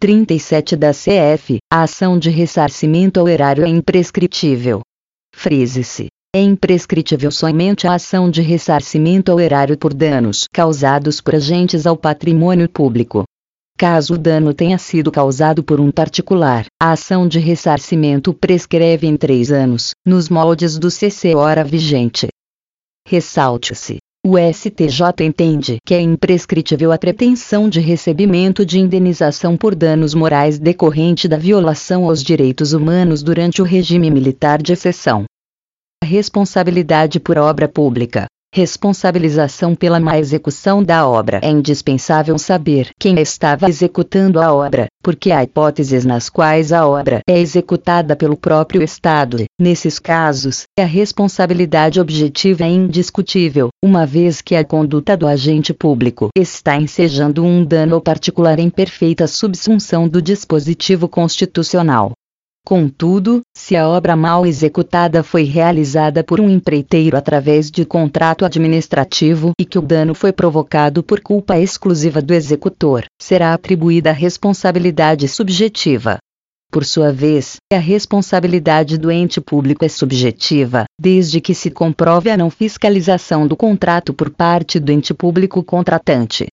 37 0.00 0.74
da 0.74 0.90
CF, 0.90 1.58
a 1.72 1.84
ação 1.84 2.18
de 2.18 2.30
ressarcimento 2.30 3.20
ao 3.20 3.28
erário 3.28 3.64
é 3.64 3.68
imprescritível. 3.68 4.80
Frise-se. 5.32 6.08
É 6.34 6.42
imprescritível 6.42 7.30
somente 7.30 7.86
a 7.86 7.94
ação 7.94 8.28
de 8.28 8.42
ressarcimento 8.42 9.30
ao 9.30 9.38
erário 9.38 9.78
por 9.78 9.94
danos 9.94 10.48
causados 10.52 11.20
por 11.20 11.36
agentes 11.36 11.86
ao 11.86 11.96
patrimônio 11.96 12.68
público. 12.68 13.22
Caso 13.78 14.14
o 14.14 14.18
dano 14.18 14.52
tenha 14.52 14.78
sido 14.78 15.12
causado 15.12 15.62
por 15.62 15.78
um 15.78 15.92
particular, 15.92 16.66
a 16.82 16.90
ação 16.90 17.28
de 17.28 17.38
ressarcimento 17.38 18.34
prescreve 18.34 19.06
em 19.06 19.16
três 19.16 19.52
anos, 19.52 19.92
nos 20.04 20.28
moldes 20.28 20.76
do 20.76 20.90
CC 20.90 21.36
hora 21.36 21.62
vigente. 21.62 22.26
Ressalte-se 23.06 23.98
o 24.28 24.36
STJ 24.36 25.24
entende 25.24 25.78
que 25.86 25.94
é 25.94 26.00
imprescritível 26.00 26.90
a 26.90 26.98
pretensão 26.98 27.68
de 27.68 27.78
recebimento 27.78 28.66
de 28.66 28.80
indenização 28.80 29.56
por 29.56 29.72
danos 29.72 30.14
morais 30.14 30.58
decorrente 30.58 31.28
da 31.28 31.36
violação 31.36 32.06
aos 32.06 32.24
direitos 32.24 32.72
humanos 32.72 33.22
durante 33.22 33.62
o 33.62 33.64
regime 33.64 34.10
militar 34.10 34.60
de 34.60 34.72
exceção. 34.72 35.26
A 36.02 36.06
responsabilidade 36.06 37.20
por 37.20 37.38
obra 37.38 37.68
pública 37.68 38.26
responsabilização 38.56 39.74
pela 39.74 40.00
má 40.00 40.18
execução 40.18 40.82
da 40.82 41.06
obra. 41.06 41.40
É 41.42 41.50
indispensável 41.50 42.38
saber 42.38 42.88
quem 42.98 43.20
estava 43.20 43.68
executando 43.68 44.40
a 44.40 44.50
obra, 44.50 44.86
porque 45.02 45.30
há 45.30 45.44
hipóteses 45.44 46.06
nas 46.06 46.30
quais 46.30 46.72
a 46.72 46.88
obra 46.88 47.20
é 47.28 47.38
executada 47.38 48.16
pelo 48.16 48.34
próprio 48.34 48.82
Estado. 48.82 49.44
Nesses 49.60 49.98
casos, 49.98 50.62
a 50.80 50.84
responsabilidade 50.84 52.00
objetiva 52.00 52.64
é 52.64 52.68
indiscutível, 52.68 53.68
uma 53.84 54.06
vez 54.06 54.40
que 54.40 54.56
a 54.56 54.64
conduta 54.64 55.14
do 55.14 55.26
agente 55.26 55.74
público 55.74 56.30
está 56.34 56.78
ensejando 56.78 57.44
um 57.44 57.62
dano 57.62 58.00
particular 58.00 58.58
em 58.58 58.70
perfeita 58.70 59.26
subsunção 59.26 60.08
do 60.08 60.22
dispositivo 60.22 61.06
constitucional. 61.06 62.12
Contudo, 62.66 63.42
se 63.56 63.76
a 63.76 63.88
obra 63.88 64.16
mal 64.16 64.44
executada 64.44 65.22
foi 65.22 65.44
realizada 65.44 66.24
por 66.24 66.40
um 66.40 66.50
empreiteiro 66.50 67.16
através 67.16 67.70
de 67.70 67.84
contrato 67.84 68.44
administrativo 68.44 69.52
e 69.56 69.64
que 69.64 69.78
o 69.78 69.80
dano 69.80 70.16
foi 70.16 70.32
provocado 70.32 71.00
por 71.00 71.20
culpa 71.20 71.56
exclusiva 71.60 72.20
do 72.20 72.34
executor, 72.34 73.04
será 73.22 73.54
atribuída 73.54 74.10
a 74.10 74.12
responsabilidade 74.12 75.28
subjetiva. 75.28 76.18
Por 76.68 76.84
sua 76.84 77.12
vez, 77.12 77.54
a 77.72 77.78
responsabilidade 77.78 78.98
do 78.98 79.12
ente 79.12 79.40
público 79.40 79.84
é 79.84 79.88
subjetiva, 79.88 80.86
desde 81.00 81.40
que 81.40 81.54
se 81.54 81.70
comprove 81.70 82.30
a 82.30 82.36
não 82.36 82.50
fiscalização 82.50 83.46
do 83.46 83.56
contrato 83.56 84.12
por 84.12 84.28
parte 84.28 84.80
do 84.80 84.90
ente 84.90 85.14
público 85.14 85.62
contratante 85.62 86.48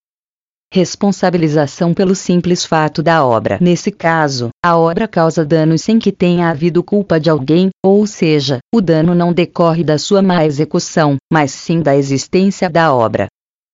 responsabilização 0.73 1.93
pelo 1.93 2.15
simples 2.15 2.65
fato 2.65 3.03
da 3.03 3.23
obra. 3.23 3.59
Nesse 3.61 3.91
caso, 3.91 4.49
a 4.65 4.75
obra 4.75 5.07
causa 5.07 5.45
danos 5.45 5.83
sem 5.83 5.99
que 5.99 6.11
tenha 6.11 6.49
havido 6.49 6.83
culpa 6.83 7.19
de 7.19 7.29
alguém, 7.29 7.69
ou 7.85 8.07
seja, 8.07 8.57
o 8.73 8.81
dano 8.81 9.13
não 9.13 9.31
decorre 9.31 9.83
da 9.83 9.99
sua 9.99 10.23
má 10.23 10.43
execução, 10.43 11.17
mas 11.31 11.51
sim 11.51 11.79
da 11.79 11.95
existência 11.95 12.71
da 12.71 12.91
obra. 12.91 13.27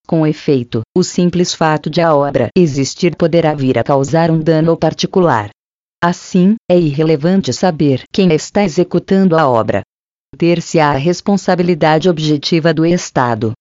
Com 0.05 0.27
efeito, 0.27 0.81
o 0.93 1.01
simples 1.01 1.53
fato 1.53 1.89
de 1.89 2.01
a 2.01 2.13
obra 2.13 2.49
existir 2.53 3.15
poderá 3.15 3.53
vir 3.53 3.79
a 3.79 3.83
causar 3.83 4.29
um 4.29 4.39
dano 4.39 4.75
particular. 4.75 5.51
Assim, 6.03 6.55
é 6.69 6.77
irrelevante 6.77 7.53
saber 7.53 8.03
quem 8.12 8.33
está 8.33 8.62
executando 8.63 9.38
a 9.38 9.47
obra. 9.47 9.83
Ter-se 10.38 10.79
a 10.81 10.91
responsabilidade 10.91 12.09
objetiva 12.09 12.73
do 12.73 12.85
Estado, 12.85 13.53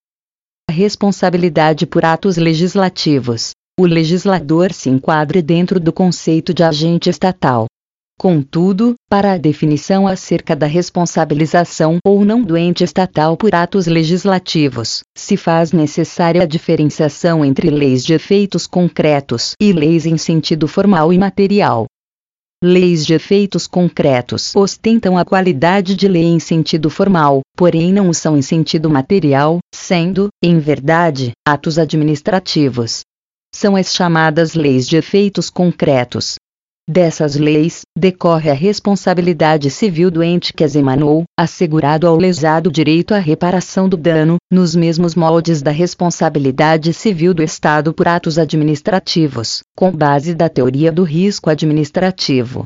responsabilidade 0.72 1.86
por 1.86 2.04
atos 2.04 2.36
legislativos. 2.36 3.50
O 3.78 3.86
legislador 3.86 4.72
se 4.72 4.90
enquadra 4.90 5.40
dentro 5.40 5.78
do 5.78 5.92
conceito 5.92 6.52
de 6.52 6.62
agente 6.62 7.08
estatal. 7.08 7.66
Contudo, 8.18 8.94
para 9.08 9.34
a 9.34 9.38
definição 9.38 10.08
acerca 10.08 10.56
da 10.56 10.66
responsabilização 10.66 11.98
ou 12.04 12.24
não 12.24 12.42
do 12.42 12.56
ente 12.56 12.82
estatal 12.82 13.36
por 13.36 13.54
atos 13.54 13.86
legislativos, 13.86 15.02
se 15.16 15.36
faz 15.36 15.70
necessária 15.70 16.42
a 16.42 16.46
diferenciação 16.46 17.44
entre 17.44 17.70
leis 17.70 18.04
de 18.04 18.14
efeitos 18.14 18.66
concretos 18.66 19.52
e 19.62 19.72
leis 19.72 20.04
em 20.04 20.18
sentido 20.18 20.66
formal 20.66 21.12
e 21.12 21.18
material. 21.18 21.86
Leis 22.62 23.06
de 23.06 23.14
efeitos 23.14 23.68
concretos 23.68 24.52
ostentam 24.56 25.16
a 25.16 25.24
qualidade 25.24 25.94
de 25.94 26.08
lei 26.08 26.24
em 26.24 26.40
sentido 26.40 26.90
formal, 26.90 27.42
porém 27.56 27.92
não 27.92 28.08
o 28.08 28.14
são 28.14 28.36
em 28.36 28.42
sentido 28.42 28.90
material, 28.90 29.60
sendo, 29.72 30.28
em 30.42 30.58
verdade, 30.58 31.30
atos 31.46 31.78
administrativos. 31.78 33.02
São 33.54 33.76
as 33.76 33.94
chamadas 33.94 34.54
leis 34.54 34.88
de 34.88 34.96
efeitos 34.96 35.48
concretos. 35.48 36.34
Dessas 36.88 37.36
leis, 37.36 37.82
decorre 37.96 38.50
a 38.50 38.54
responsabilidade 38.54 39.70
civil 39.70 40.10
do 40.10 40.22
ente 40.22 40.54
que 40.54 40.64
as 40.64 40.74
emanou, 40.74 41.24
assegurado 41.38 42.06
ao 42.06 42.16
lesado 42.16 42.72
direito 42.72 43.12
à 43.12 43.18
reparação 43.18 43.88
do 43.88 43.96
dano, 43.96 44.38
nos 44.50 44.74
mesmos 44.74 45.14
moldes 45.14 45.60
da 45.60 45.70
responsabilidade 45.70 46.94
civil 46.94 47.34
do 47.34 47.42
Estado 47.42 47.92
por 47.92 48.08
atos 48.08 48.38
administrativos, 48.38 49.60
com 49.76 49.92
base 49.92 50.34
da 50.34 50.48
teoria 50.48 50.90
do 50.90 51.04
risco 51.04 51.50
administrativo. 51.50 52.64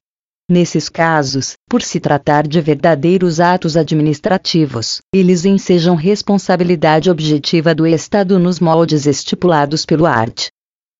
Nesses 0.48 0.88
casos, 0.88 1.54
por 1.68 1.82
se 1.82 1.98
tratar 1.98 2.46
de 2.46 2.60
verdadeiros 2.60 3.40
atos 3.40 3.76
administrativos, 3.76 4.98
eles 5.14 5.44
ensejam 5.44 5.94
responsabilidade 5.94 7.10
objetiva 7.10 7.74
do 7.74 7.86
Estado 7.86 8.38
nos 8.38 8.60
moldes 8.60 9.06
estipulados 9.06 9.86
pelo 9.86 10.04
art. 10.04 10.48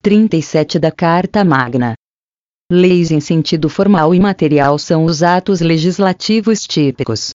37 0.01 0.79
da 0.79 0.91
Carta 0.91 1.43
Magna. 1.45 1.93
Leis 2.71 3.11
em 3.11 3.19
sentido 3.19 3.69
formal 3.69 4.15
e 4.15 4.19
material 4.19 4.79
são 4.79 5.05
os 5.05 5.21
atos 5.21 5.61
legislativos 5.61 6.65
típicos. 6.65 7.31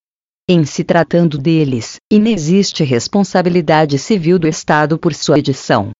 Em 0.47 0.65
se 0.65 0.83
tratando 0.83 1.37
deles, 1.37 1.97
inexiste 2.11 2.83
responsabilidade 2.83 3.99
civil 3.99 4.39
do 4.39 4.47
Estado 4.47 4.97
por 4.97 5.13
sua 5.13 5.39
edição. 5.39 5.91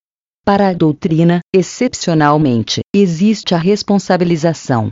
Para 0.44 0.68
a 0.68 0.72
doutrina, 0.72 1.40
excepcionalmente, 1.54 2.80
existe 2.94 3.54
a 3.54 3.58
responsabilização. 3.58 4.90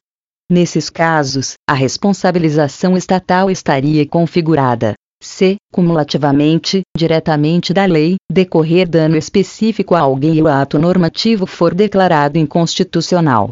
Nesses 0.51 0.89
casos, 0.89 1.55
a 1.69 1.75
responsabilização 1.75 2.97
estatal 2.97 3.51
estaria 3.51 4.07
configurada 4.07 4.95
se, 5.21 5.57
cumulativamente, 5.73 6.83
diretamente 6.97 7.75
da 7.75 7.85
lei, 7.85 8.17
decorrer 8.31 8.89
dano 8.89 9.17
específico 9.17 9.95
a 9.95 10.01
alguém 10.01 10.37
e 10.37 10.43
o 10.43 10.47
ato 10.47 10.79
normativo 10.79 11.45
for 11.45 11.75
declarado 11.75 12.39
inconstitucional. 12.39 13.51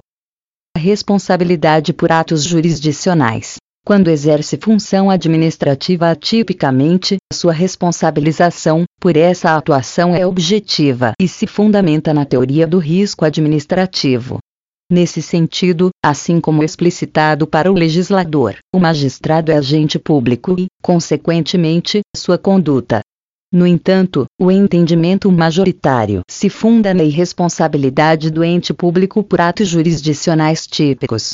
Responsabilidade 0.76 1.92
por 1.92 2.12
atos 2.12 2.44
jurisdicionais. 2.44 3.56
Quando 3.84 4.08
exerce 4.08 4.56
função 4.56 5.08
administrativa 5.08 6.10
atipicamente, 6.10 7.16
sua 7.32 7.52
responsabilização 7.52 8.84
por 9.00 9.16
essa 9.16 9.56
atuação 9.56 10.14
é 10.14 10.26
objetiva 10.26 11.12
e 11.20 11.28
se 11.28 11.46
fundamenta 11.46 12.12
na 12.12 12.24
teoria 12.24 12.66
do 12.66 12.78
risco 12.78 13.24
administrativo. 13.24 14.38
Nesse 14.90 15.22
sentido, 15.22 15.90
assim 16.04 16.40
como 16.40 16.62
explicitado 16.62 17.46
para 17.46 17.70
o 17.70 17.74
legislador, 17.74 18.56
o 18.74 18.78
magistrado 18.78 19.50
é 19.50 19.56
agente 19.56 19.98
público 19.98 20.56
e, 20.58 20.66
consequentemente, 20.82 22.00
sua 22.16 22.38
conduta. 22.38 23.00
No 23.56 23.66
entanto, 23.66 24.26
o 24.38 24.50
entendimento 24.50 25.32
majoritário 25.32 26.20
se 26.30 26.50
funda 26.50 26.92
na 26.92 27.02
irresponsabilidade 27.02 28.30
do 28.30 28.44
ente 28.44 28.74
público 28.74 29.24
por 29.24 29.40
atos 29.40 29.66
jurisdicionais 29.66 30.66
típicos, 30.66 31.32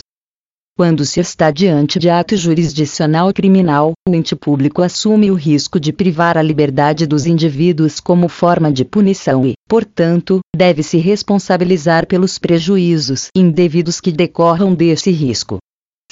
quando 0.74 1.04
se 1.04 1.18
está 1.18 1.50
diante 1.50 1.98
de 1.98 2.08
ato 2.08 2.36
jurisdicional 2.36 3.32
criminal, 3.32 3.92
o 4.08 4.14
ente 4.14 4.36
público 4.36 4.82
assume 4.82 5.32
o 5.32 5.34
risco 5.34 5.80
de 5.80 5.92
privar 5.92 6.38
a 6.38 6.42
liberdade 6.42 7.08
dos 7.08 7.26
indivíduos 7.26 7.98
como 7.98 8.28
forma 8.28 8.72
de 8.72 8.84
punição 8.84 9.44
e, 9.44 9.54
portanto, 9.68 10.38
deve 10.56 10.84
se 10.84 10.98
responsabilizar 10.98 12.06
pelos 12.06 12.38
prejuízos 12.38 13.30
indevidos 13.36 14.00
que 14.00 14.12
decorram 14.12 14.74
desse 14.76 15.10
risco. 15.10 15.58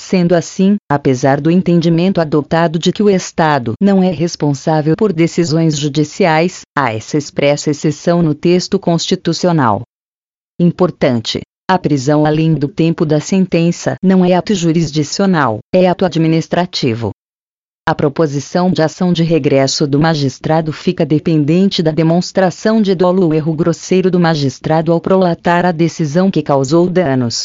Sendo 0.02 0.34
assim, 0.34 0.76
apesar 0.90 1.42
do 1.42 1.50
entendimento 1.50 2.22
adotado 2.22 2.78
de 2.78 2.90
que 2.90 3.02
o 3.02 3.10
Estado 3.10 3.74
não 3.78 4.02
é 4.02 4.10
responsável 4.10 4.94
por 4.96 5.12
decisões 5.12 5.76
judiciais, 5.78 6.62
há 6.76 6.92
essa 6.92 7.18
expressa 7.18 7.70
exceção 7.70 8.22
no 8.22 8.34
texto 8.34 8.78
constitucional. 8.78 9.82
Importante 10.58 11.42
a 11.70 11.78
prisão 11.78 12.24
além 12.24 12.54
do 12.54 12.66
tempo 12.66 13.04
da 13.04 13.20
sentença 13.20 13.94
não 14.02 14.24
é 14.24 14.32
ato 14.32 14.54
jurisdicional, 14.54 15.58
é 15.72 15.86
ato 15.86 16.06
administrativo. 16.06 17.10
A 17.86 17.94
proposição 17.94 18.72
de 18.72 18.82
ação 18.82 19.12
de 19.12 19.22
regresso 19.22 19.86
do 19.86 20.00
magistrado 20.00 20.72
fica 20.72 21.04
dependente 21.04 21.82
da 21.82 21.90
demonstração 21.90 22.80
de 22.80 22.94
dolo 22.94 23.26
ou 23.26 23.34
erro 23.34 23.54
grosseiro 23.54 24.10
do 24.10 24.18
magistrado 24.18 24.92
ao 24.92 25.00
prolatar 25.00 25.66
a 25.66 25.70
decisão 25.70 26.30
que 26.30 26.42
causou 26.42 26.88
danos. 26.88 27.44